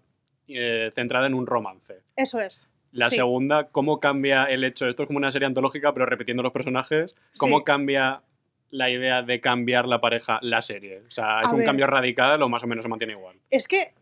[0.47, 1.95] eh, centrada en un romance.
[2.17, 2.69] Eso es.
[2.93, 3.17] La Sí.
[3.17, 4.87] segunda, ¿cómo cambia el hecho?
[4.89, 7.15] Esto es como una serie antológica, pero repitiendo los personajes.
[7.39, 7.65] ¿Cómo Sí.
[7.65, 8.23] cambia
[8.71, 11.01] la idea de cambiar la pareja la serie?
[11.09, 11.67] O sea, ¿es A un ver.
[11.67, 13.37] cambio radical o más o menos se mantiene igual?
[13.51, 13.95] Es que,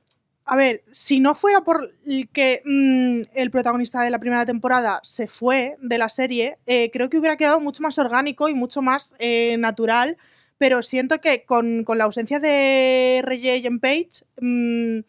[0.45, 5.01] a ver, si no fuera por el que mm, el protagonista de la primera temporada
[5.05, 8.82] se fue de la serie, eh, creo que hubiera quedado mucho más orgánico y mucho
[8.82, 10.16] más eh, natural.
[10.59, 15.01] Pero siento que con, con la ausencia de Reggie y Page mm,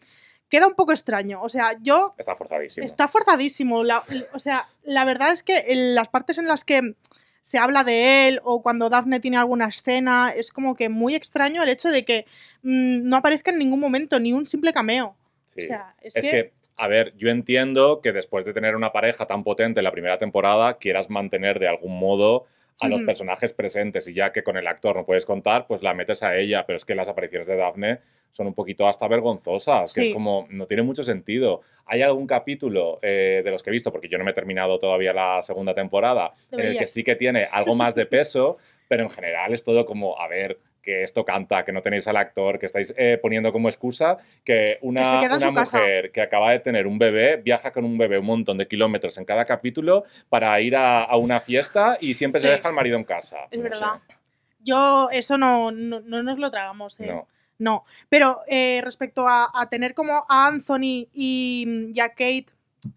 [0.48, 1.40] queda un poco extraño.
[1.42, 2.86] O sea, yo Está forzadísimo.
[2.86, 3.84] Está forzadísimo.
[3.84, 6.94] la- o sea, la verdad es que en las partes en las que
[7.40, 11.62] se habla de él o cuando Daphne tiene alguna escena, es como que muy extraño
[11.62, 12.24] el hecho de que
[12.62, 15.14] mm, no aparezca en ningún momento ni un simple cameo.
[15.54, 15.64] Sí.
[15.64, 18.92] O sea, es, Es que, que, a ver, yo entiendo que después de tener una
[18.92, 22.46] pareja tan potente en la primera temporada, quieras mantener de algún modo
[22.80, 25.94] a los personajes presentes y ya que con el actor no puedes contar, pues la
[25.94, 28.00] metes a ella, pero es que las apariciones de Daphne
[28.32, 31.62] son un poquito hasta vergonzosas, que es como, no tiene mucho sentido.
[31.86, 34.80] ¿Hay algún capítulo eh, de los que he visto, porque yo no me he terminado
[34.80, 39.04] todavía la segunda temporada, en el que sí que tiene algo más de peso, pero
[39.04, 42.58] en general es todo como, a ver, que esto canta, que no tenéis al actor,
[42.58, 45.78] que estáis eh, poniendo como excusa que una, Que casa.
[45.78, 49.16] mujer que acaba de tener un bebé viaja con un bebé un montón de kilómetros
[49.18, 52.96] en cada capítulo para ir a, a una fiesta y siempre se deja al marido
[52.96, 53.38] en casa.
[53.50, 54.00] es No verdad.
[54.08, 54.14] sé,
[54.60, 57.00] Yo eso no, no, no nos lo tragamos.
[57.00, 57.06] ¿eh?
[57.06, 57.26] no.
[57.56, 62.46] No, pero eh, respecto a, a tener como a Anthony y, y a Kate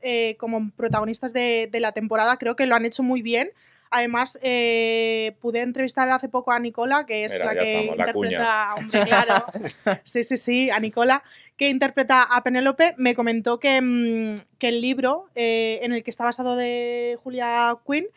[0.01, 3.51] eh, como protagonistas de, de la temporada, creo que lo han hecho muy bien.
[3.89, 8.07] Además, eh, pude entrevistar hace poco a Nicola, que es Mira, la que estamos, la
[8.07, 9.45] interpreta, hombre, claro,
[10.03, 11.23] sí, sí, sí, a Nicola,
[11.55, 16.11] que interpreta a Penélope, me comentó que, mm, que el libro eh, en el que
[16.11, 18.07] está basado de Julia Quinn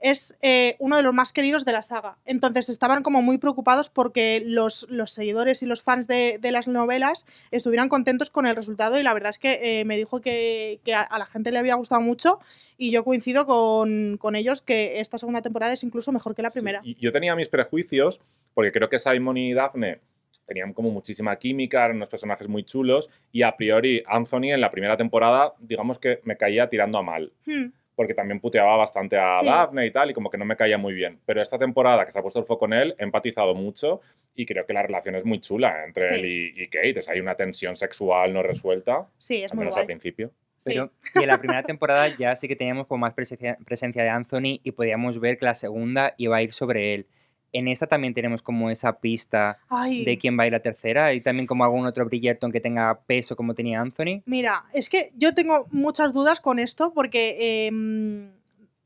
[0.00, 2.18] es eh, uno de los más queridos de la saga.
[2.24, 6.68] Entonces estaban como muy preocupados porque los, los seguidores y los fans de, de las
[6.68, 10.80] novelas estuvieran contentos con el resultado y la verdad es que eh, me dijo que,
[10.84, 12.40] que a, la gente le había gustado mucho
[12.76, 16.50] y yo coincido con, con ellos que esta segunda temporada es incluso mejor que la
[16.50, 16.80] primera.
[16.82, 18.20] Yo tenía mis prejuicios,
[18.54, 20.00] porque creo que Simon y Daphne
[20.46, 24.72] tenían como muchísima química, eran unos personajes muy chulos, y a priori Anthony en la
[24.72, 27.32] primera temporada, digamos que me caía tirando a mal.
[27.46, 27.66] Hmm,
[28.00, 29.44] porque también puteaba bastante a Sí.
[29.46, 31.18] Daphne y tal, y como que no me caía muy bien.
[31.26, 34.00] Pero esta temporada que se ha puesto el foco en él, he empatizado mucho
[34.34, 36.14] y creo que la relación es muy chula entre Sí.
[36.14, 36.98] él y, y Kate.
[36.98, 39.86] Es, hay una tensión sexual no resuelta, sí, es al muy menos al guay.
[39.88, 40.30] principio.
[40.64, 44.08] Pero y en la primera temporada ya sí que teníamos como más presencia, presencia de
[44.08, 47.06] Anthony y podíamos ver que la segunda iba a ir sobre él.
[47.52, 50.04] En esta también tenemos como esa pista Ay.
[50.04, 53.00] de quién va a ir la tercera y también como algún otro Bridgerton que tenga
[53.06, 54.22] peso como tenía Anthony.
[54.26, 58.30] Mira, es que yo tengo muchas dudas con esto porque em,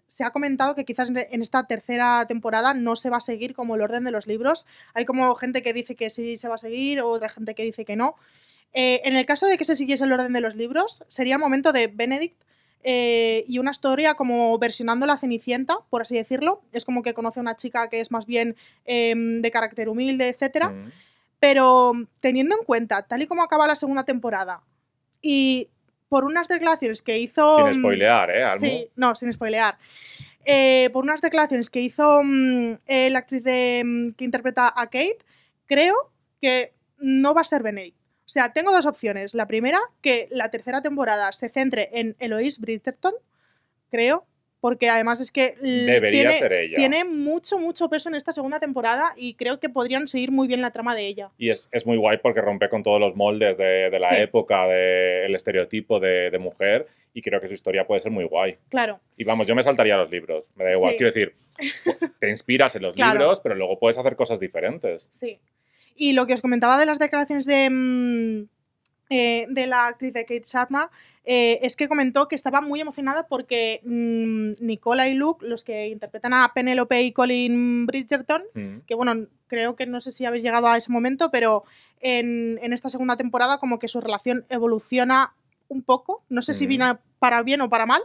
[0.07, 3.55] se ha comentado que quizás en en esta tercera temporada no se va a seguir
[3.55, 4.67] como el orden de los libros.
[4.95, 7.85] Hay como gente que dice que sí se va a seguir, otra gente que dice
[7.85, 8.17] que no.
[8.73, 11.41] Eh, en el caso de que se siguiese el orden de los libros, sería el
[11.41, 12.43] momento de Benedict
[12.85, 16.63] eh, y una historia como versionando la Cenicienta, por así decirlo.
[16.73, 20.37] Es como que conoce a una chica que es más bien em, de carácter humilde.
[20.39, 20.91] Mm.
[21.41, 24.61] Pero teniendo en cuenta, tal y como acaba la segunda temporada,
[25.23, 25.69] y
[26.11, 27.57] por unas declaraciones que hizo.
[27.57, 28.61] Sin mm, spoilear, ¿eh, Almo?
[28.61, 29.79] Sí, no, sin spoilear.
[30.45, 34.87] Eh, por unas declaraciones que hizo mm, eh, la actriz de, mm, que interpreta a
[34.87, 35.19] Kate,
[35.67, 37.97] creo que no va a ser Benedict.
[38.27, 39.35] O sea, tengo dos opciones.
[39.35, 43.13] La primera, que la tercera temporada se centre en Eloise Bridgerton,
[43.91, 44.25] creo,
[44.61, 46.75] porque además es que Debería tiene, ser ella.
[46.75, 50.63] tiene mucho, mucho peso en esta segunda temporada y creo que podrían seguir muy bien
[50.63, 51.29] la trama de ella.
[51.37, 54.15] Y es, es muy guay porque rompe con todos los moldes de, de la Sí.
[54.17, 58.57] época, del estereotipo de, de mujer, y creo que su historia puede ser muy guay.
[58.71, 60.93] Claro, Y vamos, yo me saltaría los libros, me da igual.
[60.93, 60.97] Sí.
[60.97, 61.35] Quiero decir,
[62.19, 63.19] te inspiras en los Claro.
[63.21, 65.09] libros, pero luego puedes hacer cosas diferentes.
[65.13, 65.39] sí.
[65.97, 68.49] Y lo que os comentaba de las declaraciones de, mm,
[69.11, 70.91] eh, de la actriz de Kate Sharma
[71.27, 75.89] eh, es que comentó que estaba muy emocionada porque mm, Nicola y Luke, los que
[75.89, 78.79] interpretan a Penelope y Colin Bridgerton, Mm.
[78.87, 81.65] que bueno, creo que no sé si habéis llegado a ese momento, pero
[82.01, 85.35] en, en esta segunda temporada como que su relación evoluciona
[85.69, 88.03] un poco, no sé si viene para bien o para mal,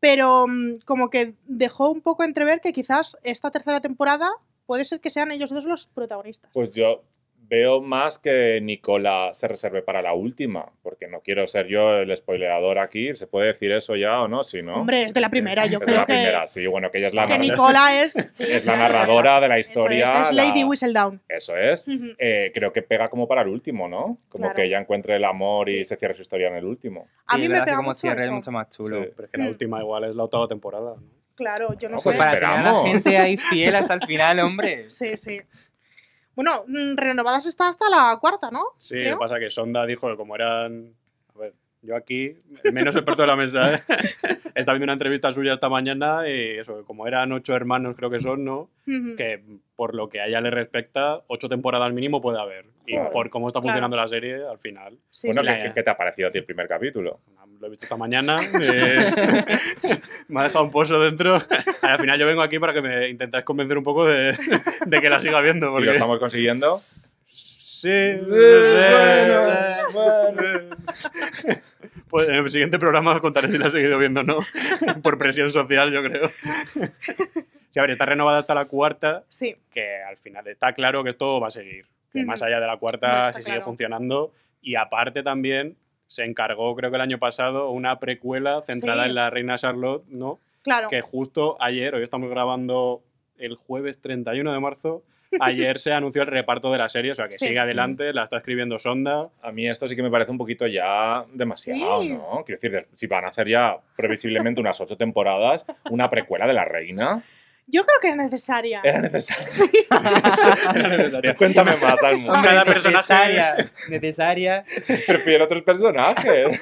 [0.00, 0.46] pero
[0.84, 4.30] como que dejó un poco entrever que quizás esta tercera temporada
[4.66, 6.50] puede ser que sean ellos dos los protagonistas.
[6.52, 7.02] Pues yo
[7.50, 12.16] veo más que Nicola se reserve para la última, porque no quiero ser yo el
[12.16, 13.14] spoileador aquí.
[13.16, 14.44] ¿Se puede decir eso ya o no?
[14.44, 14.76] Si no.
[14.76, 16.66] Hombre, es de la primera, yo es de creo la que, primera, sí.
[16.66, 19.72] Bueno, que ella es la, que Nicola es, sí, es la narradora de la eso
[19.72, 20.04] historia.
[20.22, 21.20] es, es Lady la- Whistledown.
[21.28, 21.88] Eso es.
[21.88, 22.06] Ujú.
[22.18, 24.18] Eh, creo que pega como para el último, ¿no?
[24.28, 24.54] Como Claro.
[24.54, 25.84] que ella encuentre el amor y Sí.
[25.86, 27.08] se cierre su historia en el último.
[27.26, 28.32] A Sí, mí es me pega como mucho cierre es eso.
[28.32, 29.02] mucho más chulo.
[29.02, 29.10] Sí.
[29.16, 29.48] Pero es que la Mm.
[29.48, 30.94] última igual es la octava temporada.
[30.96, 31.20] ¿no?
[31.34, 32.04] Claro, yo no, No, sé.
[32.10, 32.86] pues Para tener a la esperamos.
[32.86, 34.90] gente ahí fiel hasta el final, hombre.
[34.90, 35.40] Sí, sí.
[36.34, 38.62] Bueno, mm, renovadas está hasta la cuarta, ¿no?
[38.78, 39.10] Sí, Creo.
[39.12, 40.94] lo que pasa es que Sonda dijo que como eran...
[41.34, 43.82] A ver, yo aquí, el menos experto de la mesa, ¿eh?
[44.54, 48.20] Estaba viendo una entrevista suya esta mañana y eso, como eran ocho hermanos creo que
[48.20, 48.68] son, ¿no?
[49.16, 49.42] Que
[49.76, 52.66] por lo que a ella le respecta, ocho temporadas mínimo puede haber.
[52.86, 53.10] Y Claro.
[53.12, 53.68] por cómo está Claro.
[53.72, 54.98] funcionando la serie, al final...
[55.10, 55.60] Sí, bueno, sí, ¿qué, sí.
[55.68, 57.20] qué- qué te ha parecido a ti el primer capítulo?
[57.60, 58.40] Lo he visto esta mañana.
[58.60, 59.10] eh,
[60.28, 61.34] me ha dejado un poso dentro.
[61.82, 64.34] Al final yo vengo aquí para que me intentáis convencer un poco de,
[64.86, 65.66] de que la siga viendo.
[65.66, 65.90] ¿Y lo Porque...
[65.90, 66.80] estamos consiguiendo?
[67.26, 67.88] Sí,
[68.22, 69.28] no sé.
[69.92, 70.76] bueno.
[72.08, 74.38] Pues en el siguiente programa os contaré si la he seguido viendo o no.
[75.02, 76.30] Por presión social, yo creo.
[77.70, 81.10] Sí, a ver, está renovada hasta la cuarta, Sí, que al final está claro que
[81.10, 81.86] esto va a seguir.
[82.12, 83.64] Que más allá de la cuarta, está si sigue claro.
[83.64, 84.32] funcionando.
[84.60, 85.76] Y aparte también
[86.10, 89.10] se encargó, creo que el año pasado, una precuela centrada Sí.
[89.10, 90.40] en la reina Charlotte, ¿no?
[90.62, 90.88] claro.
[90.88, 93.00] que justo ayer, hoy estamos grabando
[93.38, 95.02] el jueves 31 de marzo,
[95.40, 97.46] ayer se anunció el reparto de la serie, o sea que Sí.
[97.46, 99.28] sigue adelante, la está escribiendo Sonda.
[99.40, 102.08] A mí esto sí que me parece un poquito ya demasiado, Sí.
[102.08, 102.42] ¿no?
[102.44, 106.54] Quiero decir, de- si van a hacer ya previsiblemente unas ocho temporadas, una precuela de
[106.54, 107.22] la reina,
[107.72, 108.80] Yo creo que es necesaria.
[108.84, 109.48] era necesario.
[110.74, 111.34] Era necesario.
[111.36, 112.02] Cuéntame más.
[112.02, 113.70] Hombre, Cada personaje- Necesaria.
[113.88, 114.64] necesaria.
[115.06, 116.60] Prefiero otros personajes.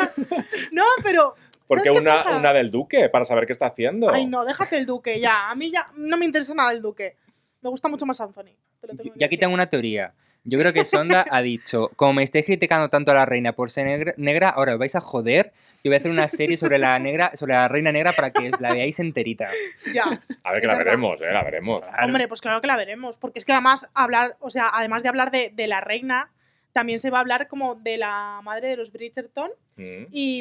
[0.72, 1.34] No, pero.
[1.66, 4.10] Porque ¿sabes qué una, una del duque, para saber qué está haciendo.
[4.12, 5.50] Ay, no, déjate el duque ya.
[5.50, 7.16] A mí ya no me interesa nada el duque.
[7.60, 8.54] Me gusta mucho más Anthony.
[8.80, 10.14] te lo tengo aquí tengo una teoría.
[10.48, 13.70] Yo creo que Sonda ha dicho, como me estáis criticando tanto a la reina por
[13.70, 15.52] ser negra, negra, ahora os vais a joder.
[15.84, 18.50] Yo voy a hacer una serie sobre la negra, sobre la reina negra para que
[18.58, 19.48] la veáis enterita.
[19.92, 20.04] Ya.
[20.42, 20.84] A ver, que la verdad.
[20.86, 21.32] veremos, ¿eh?
[21.32, 21.82] La veremos.
[22.02, 23.16] Hombre, pues claro que la veremos.
[23.18, 26.30] Porque es que además hablar, o sea, además de hablar de, de la reina,
[26.72, 30.06] también se va a hablar como de la madre de los Bridgerton Mm.
[30.10, 30.38] y,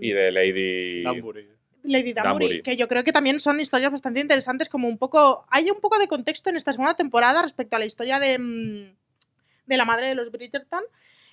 [0.00, 1.02] Y de Lady...
[1.02, 1.48] Danbury.
[1.82, 2.14] Lady Danbury,
[2.46, 2.62] Danbury.
[2.62, 5.44] que yo creo que también son historias bastante interesantes, como un poco...
[5.50, 8.94] Hay un poco de contexto en esta segunda temporada respecto a la historia de, mm,
[9.66, 10.82] de la madre de los Bridgerton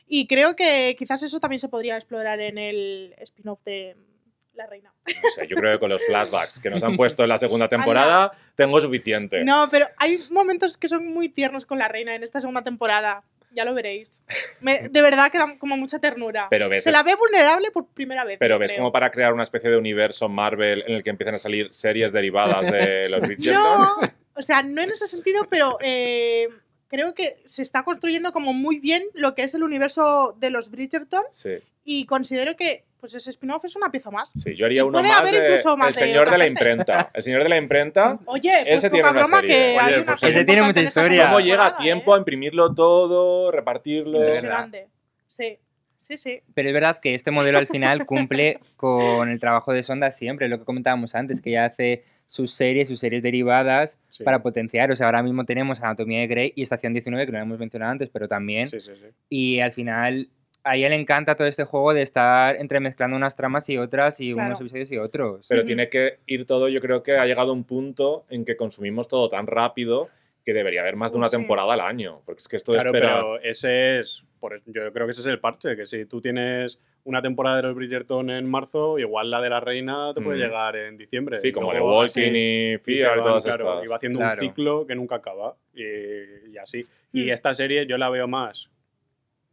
[0.08, 4.68] y creo que quizás eso también se podría explorar en el spin-off de mm, La
[4.68, 4.92] Reina.
[5.06, 7.68] No sé, yo creo que con los flashbacks que nos han puesto en la segunda
[7.70, 9.44] temporada tengo suficiente.
[9.44, 13.24] No, pero hay momentos que son muy tiernos con La Reina en esta segunda temporada.
[13.56, 14.24] Ya lo veréis.
[14.62, 16.48] Me- de verdad que da como mucha ternura.
[16.50, 18.38] Pero ves, Se la ve vulnerable por primera vez.
[18.40, 18.80] pero ves creo.
[18.80, 22.12] como para crear una especie de universo Marvel en el que empiezan a salir series
[22.12, 23.82] derivadas de los Bridgerton.
[23.82, 23.96] No,
[24.36, 26.48] o sea, no en ese sentido, pero eh,
[26.94, 30.70] creo que se está construyendo como muy bien lo que es el universo de los
[30.70, 34.32] Bridgerton Sí, y considero que pues ese spin-off es una pieza más.
[34.42, 36.44] sí, yo haría uno Puede más haber de incluso más El de Señor de la
[36.46, 36.48] gente.
[36.62, 37.12] imprenta.
[37.16, 38.20] El Señor de la imprenta.
[38.26, 39.56] Oye, pues Ese tiene una broma serie.
[39.56, 41.26] que Oye, hay pues una ese tiene mucha historia.
[41.26, 42.20] ¿Cómo llega a tiempo a ¿eh?
[42.20, 44.20] imprimirlo todo, repartirlo?
[44.20, 44.88] Impresionante.
[45.28, 45.58] Sí,
[45.98, 46.42] sí, sí.
[46.54, 50.48] Pero es verdad que este modelo al final cumple con el trabajo de Sonda siempre,
[50.48, 54.24] lo que comentábamos antes, que ella hace sus series, sus series derivadas Sí.
[54.24, 54.92] para potenciar.
[54.92, 57.60] O sea, ahora mismo tenemos Anatomía de Grey y Estación 19, que no lo hemos
[57.60, 58.66] mencionado antes, pero también.
[58.66, 59.06] Sí, sí, sí.
[59.30, 60.30] Y al final
[60.64, 64.34] a ella le encanta todo este juego de estar entremezclando unas tramas y otras y
[64.34, 64.48] Claro.
[64.48, 65.46] unos episodios y otros.
[65.48, 69.08] Pero tiene que ir todo, yo creo que ha llegado un punto en que consumimos
[69.08, 70.10] todo tan rápido
[70.44, 71.38] que debería haber más de una sí.
[71.38, 72.22] temporada al año.
[72.26, 73.16] Porque es que esto de Claro, esperar...
[73.18, 74.24] pero ese es.
[74.44, 77.64] Por- yo creo que ese es el parche, que si tú tienes una temporada de
[77.64, 80.42] los Bridgerton en marzo, igual la de la reina te puede Mm.
[80.42, 81.40] llegar en diciembre.
[81.40, 83.86] Sí, Y como The luego Walking así- y y Fear y van, todas claro, estas.
[83.86, 84.34] Y va haciendo Claro.
[84.34, 85.56] un ciclo que nunca acaba.
[85.74, 86.84] Y, y así.
[87.14, 87.30] Y Mm.
[87.30, 88.70] esta serie yo la veo más.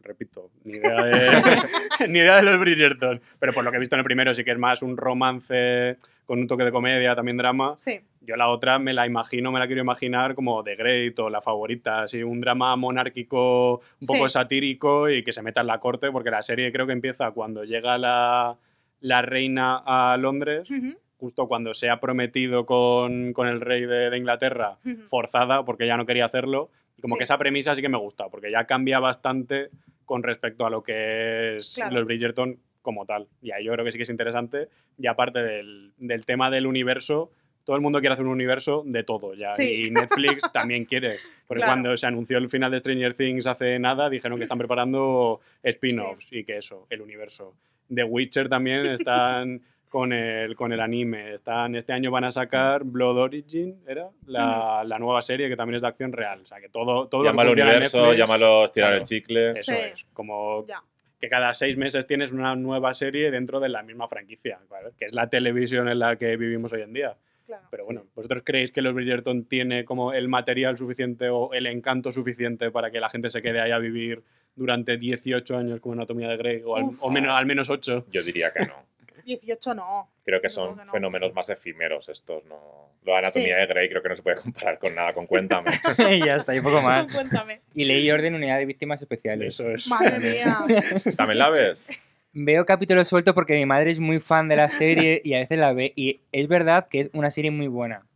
[0.02, 1.12] Repito, ni idea, de,
[2.08, 3.20] ni idea de los Bridgerton.
[3.38, 5.98] Pero por lo que he visto en el primero, sí que es más un romance
[6.24, 7.74] con un toque de comedia, también drama.
[7.76, 8.00] Sí.
[8.22, 11.40] Yo la otra me la imagino, me la quiero imaginar como The Great o La
[11.40, 14.34] Favorita, así un drama monárquico un poco Sí.
[14.34, 17.64] satírico y que se meta en la corte, porque la serie creo que empieza cuando
[17.64, 18.58] llega la,
[19.00, 24.10] la reina a Londres, Ujú, justo cuando se ha prometido con, con el rey de,
[24.10, 25.08] de Inglaterra, ujú.
[25.08, 26.68] forzada, porque ella no quería hacerlo.
[26.98, 27.18] Y como Sí.
[27.20, 29.70] que esa premisa sí que me gusta, porque ya cambia bastante
[30.04, 31.94] con respecto a lo que es Claro.
[31.96, 33.28] los Bridgerton como tal.
[33.40, 34.68] Y ahí yo creo que sí que es interesante.
[34.98, 37.30] Y aparte del, del tema del universo,
[37.64, 39.52] todo el mundo quiere hacer un universo de todo ya.
[39.52, 39.86] Sí.
[39.86, 41.18] Y Netflix también quiere.
[41.46, 41.72] Porque Claro.
[41.80, 46.32] cuando se anunció el final de Stranger Things hace nada, dijeron que están preparando spin-offs
[46.32, 47.54] y que eso, el universo.
[47.92, 51.34] The Witcher también están con el, con el anime.
[51.34, 54.08] Están, este año van a sacar Blood Origin, ¿era?
[54.26, 56.42] La, la nueva serie que también es de acción real.
[56.42, 58.98] O sea, que todo, todo lo que Llámalo funciona en universo, Netflix, llámalo estirar el
[58.98, 59.06] Claro.
[59.08, 59.50] chicle.
[59.50, 59.78] Eso Sí.
[59.92, 60.06] es.
[60.12, 60.82] Como Ya.
[61.20, 64.90] que cada seis meses tienes una nueva serie dentro de la misma franquicia, ¿vale?
[64.96, 67.16] que es la televisión en la que vivimos hoy en día.
[67.50, 67.66] Claro.
[67.68, 72.12] Pero bueno, ¿vosotros creéis que los Bridgerton tiene como el material suficiente o el encanto
[72.12, 74.22] suficiente para que la gente se quede ahí a vivir
[74.54, 76.62] durante 18 años como Anatomía de Grey?
[76.64, 76.98] O, al, Uf.
[77.02, 78.06] o menos, al menos 8.
[78.12, 78.74] Yo diría que no.
[79.24, 80.10] 18 no.
[80.24, 80.92] Creo que son creo que no.
[80.92, 82.44] fenómenos más efímeros estos.
[82.44, 82.90] ¿no?
[83.04, 83.60] Lo de Anatomía Sí.
[83.62, 85.70] de Grey creo que no se puede comparar con nada, con Cuéntame.
[86.10, 87.12] y ya está, y poco más.
[87.12, 87.62] Cuéntame.
[87.74, 89.54] Y ley y orden, unidad de víctimas especiales.
[89.54, 89.88] Eso es.
[89.88, 90.56] Madre mía.
[91.16, 91.84] ¿También la ves?
[92.32, 95.58] Veo capítulos sueltos porque mi madre es muy fan de la serie y a veces
[95.58, 95.92] la ve.
[95.96, 98.06] Y es verdad que es una serie muy buena.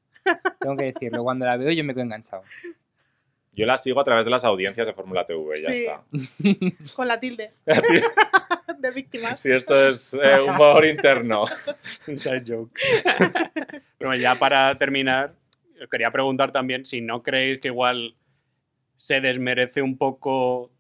[0.61, 1.23] Tengo que decirlo.
[1.25, 2.43] Cuando la veo yo me quedo enganchado.
[3.53, 5.85] Yo la sigo a través de las audiencias de Fórmula TV, ya Sí.
[5.85, 6.03] está.
[6.97, 7.53] Con la tilde.
[8.79, 9.39] de víctimas.
[9.41, 11.45] Si esto es eh, humor interno.
[12.09, 12.81] Inside joke.
[14.01, 15.35] Bueno, ya para terminar,
[15.81, 18.17] os quería preguntar también si no creéis que igual
[18.97, 20.73] se desmerece un poco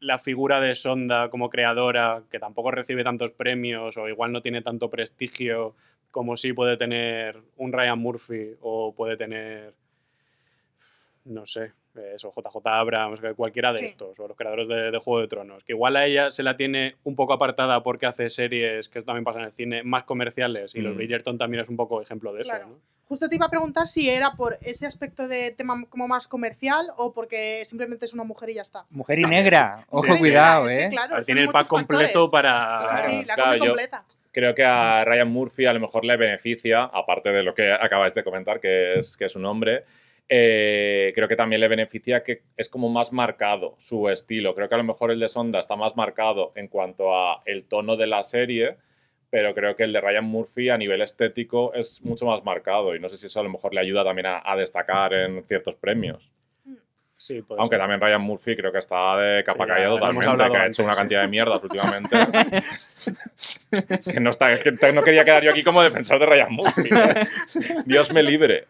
[0.00, 4.62] la figura de Sonda como creadora, que tampoco recibe tantos premios o igual no tiene
[4.62, 5.74] tanto prestigio
[6.10, 9.74] como sí puede tener un Ryan Murphy o puede tener,
[11.24, 11.72] no sé,
[12.14, 13.84] eso, JJ Abrams, que cualquiera de Sí.
[13.86, 15.64] estos, o los creadores de, de Juego de Tronos.
[15.64, 19.24] Que igual a ella se la tiene un poco apartada porque hace series, que también
[19.24, 20.96] pasa en el cine, más comerciales, y los Mm.
[20.96, 22.66] Bridgerton también es un poco ejemplo de eso, Claro.
[22.68, 22.78] ¿no?
[23.08, 26.86] Justo te iba a preguntar si era por ese aspecto de tema como más comercial
[26.96, 28.84] o porque simplemente es una mujer y ya está.
[28.90, 29.84] Mujer y negra.
[29.90, 30.20] Ojo, Sí, sí.
[30.20, 30.88] cuidado, Es que, ¿eh?
[30.90, 32.30] claro, tiene el pack completo factores.
[32.30, 32.96] para...
[32.98, 34.04] Sí, sí, Ah, la claro, come yo- completa.
[34.32, 38.14] Creo que a Ryan Murphy a lo mejor le beneficia, aparte de lo que acabáis
[38.14, 39.82] de comentar, que es, que es un hombre,
[40.28, 44.54] eh, creo que también le beneficia que es como más marcado su estilo.
[44.54, 47.64] Creo que a lo mejor el de Sonda está más marcado en cuanto a el
[47.64, 48.76] tono de la serie,
[49.30, 53.00] pero creo que el de Ryan Murphy a nivel estético es mucho más marcado y
[53.00, 55.76] no sé si eso a lo mejor le ayuda también a, a destacar en ciertos
[55.76, 56.30] premios.
[57.22, 57.80] Sí, puede Aunque ser.
[57.82, 60.92] también Ryan Murphy creo que está de capa Sí, caída totalmente, que ha hecho una
[60.94, 60.98] sí.
[61.00, 62.16] cantidad de mierdas últimamente.
[64.12, 66.88] que no, está, que te- no quería quedar yo aquí como defensor de Ryan Murphy.
[66.90, 67.26] ¿eh?
[67.84, 68.66] Dios me libre.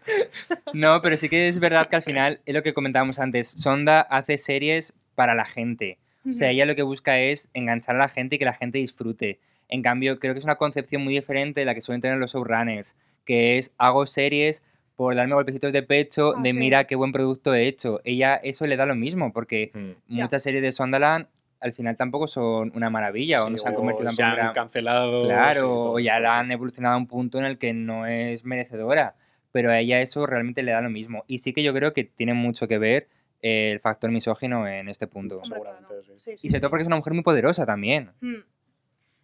[0.72, 3.48] No, pero sí que es verdad que al final es lo que comentábamos antes.
[3.48, 5.98] Sonda hace series para la gente.
[6.28, 8.78] O sea, ella lo que busca es enganchar a la gente y que la gente
[8.78, 9.38] disfrute.
[9.68, 12.32] En cambio, creo que es una concepción muy diferente de la que suelen tener los
[12.34, 14.64] showrunners, que es hago series
[15.00, 16.58] por darme golpecitos de pecho, Ah, de sí.
[16.58, 18.02] mira qué buen producto he hecho.
[18.04, 19.92] Ella eso le da lo mismo, porque Mm.
[20.20, 21.26] Muchas series de Sondaland
[21.58, 25.24] al final tampoco son una maravilla o no se han convertido en han gran- cancelado.
[25.24, 29.14] Claro, o ya la han evolucionado a un punto en el que no es merecedora.
[29.52, 31.24] Pero a ella eso realmente le da lo mismo.
[31.26, 33.08] Y sí que yo creo que tiene mucho que ver
[33.40, 35.36] el factor misógino en este punto.
[35.36, 36.02] Hombre, seguramente, claro.
[36.04, 36.12] sí.
[36.18, 36.60] Sí, sí, Y sobre sí.
[36.60, 38.10] todo porque es una mujer muy poderosa también.
[38.20, 38.34] Mm.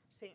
[0.09, 0.35] Sí.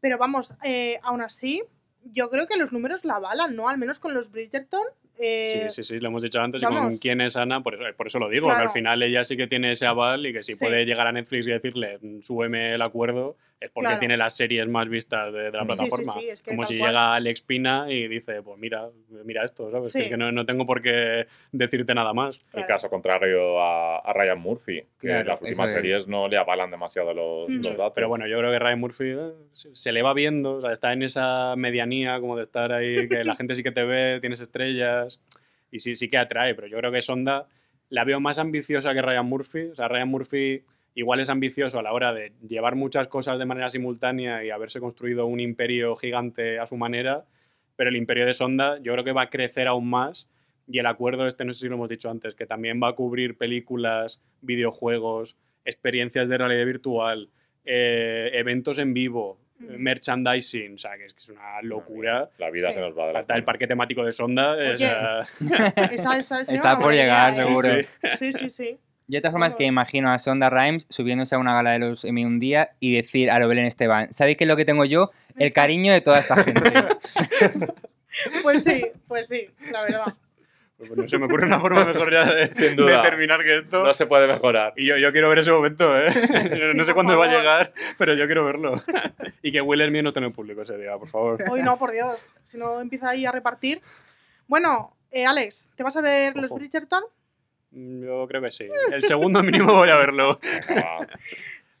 [0.00, 1.62] Pero vamos, eh, aún así,
[2.04, 3.68] yo creo que los números la avalan, ¿no?
[3.68, 4.82] Al menos con los Bridgerton.
[5.22, 6.62] eh, Sí, sí, sí, lo hemos dicho antes.
[6.62, 8.60] Y con quién es Ana, por eso, por eso lo digo, Claro.
[8.62, 10.64] que al final ella sí que tiene ese aval y que si Sí.
[10.64, 13.98] puede llegar a Netflix y decirle, "Mm, súbeme el acuerdo, es porque Claro.
[13.98, 16.12] tiene las series más vistas de, de la Sí, sí, plataforma.
[16.14, 16.88] sí, es que Como si cual.
[16.90, 18.88] llega Alex Pina y dice, pues mira,
[19.24, 19.92] mira esto, ¿sabes?
[19.92, 20.04] Que Sí.
[20.04, 22.36] es que no, no tengo por qué decirte nada más.
[22.36, 22.66] El Claro.
[22.68, 25.74] caso contrario a, a Ryan Murphy, que Claro, las últimas es.
[25.76, 27.58] series no le avalan demasiado los, Ujú.
[27.62, 27.92] los datos.
[27.94, 30.72] Pero bueno, yo creo que Ryan Murphy eh, se, se le va viendo, o sea,
[30.72, 34.18] está en esa medianía como de estar ahí, que la gente sí que te ve,
[34.20, 35.20] tienes estrellas
[35.70, 37.46] y sí, sí que atrae, pero yo creo que Sonda
[37.90, 39.64] la veo más ambiciosa que Ryan Murphy.
[39.72, 40.62] O sea, Ryan Murphy
[40.94, 44.80] igual es ambicioso a la hora de llevar muchas cosas de manera simultánea y haberse
[44.80, 47.24] construido un imperio gigante a su manera,
[47.76, 50.28] pero el imperio de Sonda yo creo que va a crecer aún más
[50.66, 52.92] y el acuerdo este, no sé si lo hemos dicho antes, que también va a
[52.92, 57.28] cubrir películas, videojuegos, experiencias de realidad virtual,
[57.64, 59.72] eh, eventos en vivo, Ujú.
[59.78, 62.30] merchandising, o sea, que es, una locura.
[62.38, 62.74] La vida Sí.
[62.74, 64.52] se nos va de Falta el parque temático de Sonda.
[64.52, 64.74] Oye.
[65.92, 67.46] Esa, Está por llegar, idea, ¿eh?
[67.46, 67.68] seguro.
[68.14, 68.16] sí.
[68.16, 68.78] Sí, sí, sí.
[69.10, 72.04] Yo de todas formas que imagino a Sonda Rhimes subiéndose a una gala de los
[72.04, 74.84] Emmy un día y decir a lo Belén Esteban, ¿sabéis qué es lo que tengo
[74.84, 75.10] yo?
[75.36, 76.72] El cariño de toda esta gente.
[78.42, 80.14] Pues sí, pues sí, la verdad.
[80.76, 82.96] Pues no se me ocurre una forma mejor ya de, Sin duda.
[82.96, 83.84] de terminar que esto.
[83.84, 84.72] No se puede mejorar.
[84.76, 86.12] Y yo, yo quiero ver ese momento, ¿eh?
[86.74, 88.82] no sé cuándo va a llegar, pero yo quiero verlo.
[89.42, 91.44] y que Will Smith no el público ese día, por favor.
[91.50, 92.32] Hoy no, por Dios.
[92.44, 93.80] Si no empieza ahí a repartir.
[94.48, 96.52] Bueno, eh, Alex, ¿te vas a ver los.
[96.52, 97.04] Bridgerton?
[97.72, 98.68] Mm, Yo creo que sí.
[98.92, 100.38] El segundo mínimo voy a verlo.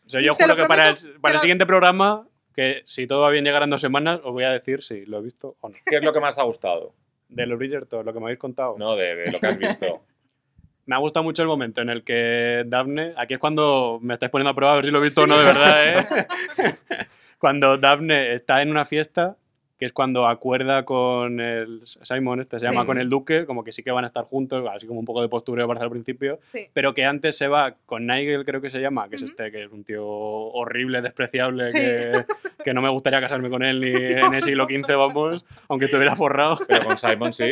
[0.06, 3.30] O sea, yo juro que para el, para el siguiente programa, que si todo va
[3.30, 5.76] bien llegarán dos semanas, os voy a decir si lo he visto o no.
[5.86, 6.94] ¿Qué es lo que más te ha gustado?
[7.28, 8.74] De los Bridgerton, lo que me habéis contado.
[8.76, 10.02] No, de, de lo que has visto.
[10.86, 14.32] Me ha gustado mucho el momento en el que Daphne, aquí es cuando me estáis
[14.32, 16.06] poniendo a prueba a ver si lo he visto o no de verdad, ¿eh?
[17.38, 19.36] cuando Daphne está en una fiesta,
[19.80, 22.72] que es cuando acuerda con el Simon, este se Sí.
[22.72, 25.06] llama con el duque, como que sí que van a estar juntos, así como un
[25.06, 26.68] poco de postureo para al principio, Sí.
[26.74, 29.30] pero que antes se va con Nigel, creo que se llama, que es Ujú.
[29.30, 31.72] este, que es un tío horrible, despreciable, Sí.
[31.72, 32.24] que,
[32.64, 36.14] que no me gustaría casarme con él ni en el siglo XV, vamos, aunque estuviera
[36.14, 36.58] forrado.
[36.68, 37.50] Pero con Simon sí.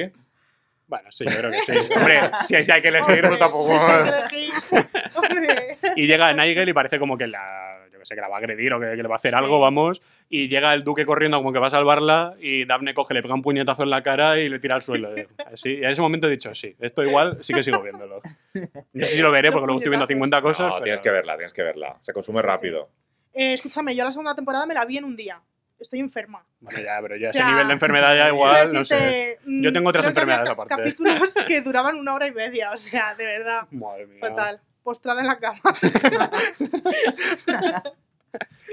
[0.87, 1.73] Bueno, sí, yo creo que sí.
[1.97, 3.79] Hombre, si hay, si hay que elegir, pues tampoco...
[3.79, 4.53] Sí, hay que elegir.
[5.17, 5.79] Hombre.
[5.97, 8.39] Y llega Nigel y parece como que la, yo que sé, que la va a
[8.39, 9.37] agredir o que, que le va a hacer Sí.
[9.37, 10.01] algo, vamos.
[10.29, 13.35] Y llega el duque corriendo como que va a salvarla y Daphne coge, le pega
[13.35, 15.11] un puñetazo en la cara y le tira al suelo.
[15.53, 18.21] Así, y en ese momento he dicho, sí, esto igual sí que sigo viéndolo.
[18.93, 20.67] No sé si lo veré porque luego estoy viendo 50 cosas.
[20.67, 21.97] No, pero- tienes que verla, tienes que verla.
[22.03, 22.47] Se consume Sí, sí.
[22.53, 22.89] rápido.
[23.35, 25.41] Eh, escúchame, yo la segunda temporada me la vi en un día.
[25.79, 26.45] Estoy enferma.
[26.59, 28.95] Bueno, ya, pero ya O ese sea, nivel de enfermedad ya igual, Quiero no sé.
[28.97, 30.75] decirte, mm, Yo tengo otras enfermedades aparte.
[30.75, 33.69] Capítulos que duraban una hora y media, o sea, de verdad.
[33.71, 34.19] Madre mía.
[34.21, 34.61] Fatal.
[34.89, 35.61] Postrada en la cama.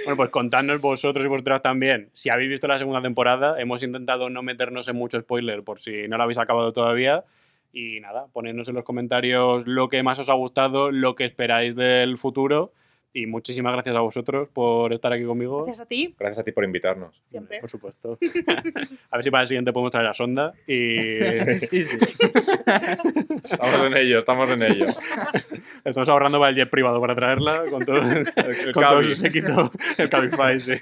[0.03, 2.09] Bueno, pues contadnos vosotros y vosotras también.
[2.13, 6.07] Si habéis visto la segunda temporada, hemos intentado no meternos en mucho spoiler por si
[6.07, 7.23] no la habéis acabado todavía.
[7.73, 11.75] Y nada, ponednos en los comentarios lo que más os ha gustado, lo que esperáis
[11.75, 12.71] del futuro.
[13.17, 15.63] Y muchísimas gracias a vosotros por estar aquí conmigo.
[15.63, 17.15] Gracias a ti, Gracias a ti por invitarnos.
[17.25, 17.61] siempre.
[17.61, 18.17] Por supuesto.
[19.09, 20.51] a ver si para el siguiente podemos traer a Sonda.
[20.67, 20.97] Y
[21.59, 21.97] Sí, sí.
[23.45, 24.87] Estamos en ello, estamos en ello.
[25.85, 28.25] estamos ahorrando para el jet privado para traerla con todo, El
[28.73, 30.73] con todo su séquito, el Cabify, sí.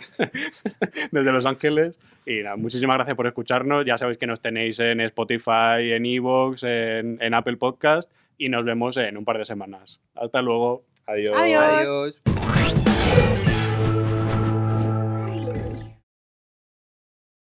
[1.11, 1.99] Desde Los Ángeles.
[2.25, 3.85] Y nada, muchísimas gracias por escucharnos.
[3.85, 8.11] Ya sabéis que nos tenéis en Spotify, en Evox, en, en Apple Podcast.
[8.39, 9.99] Y nos vemos en un par de semanas.
[10.15, 10.83] Hasta luego.
[11.07, 11.39] Adiós.
[11.39, 11.81] Adiós.
[11.81, 12.23] Adiós.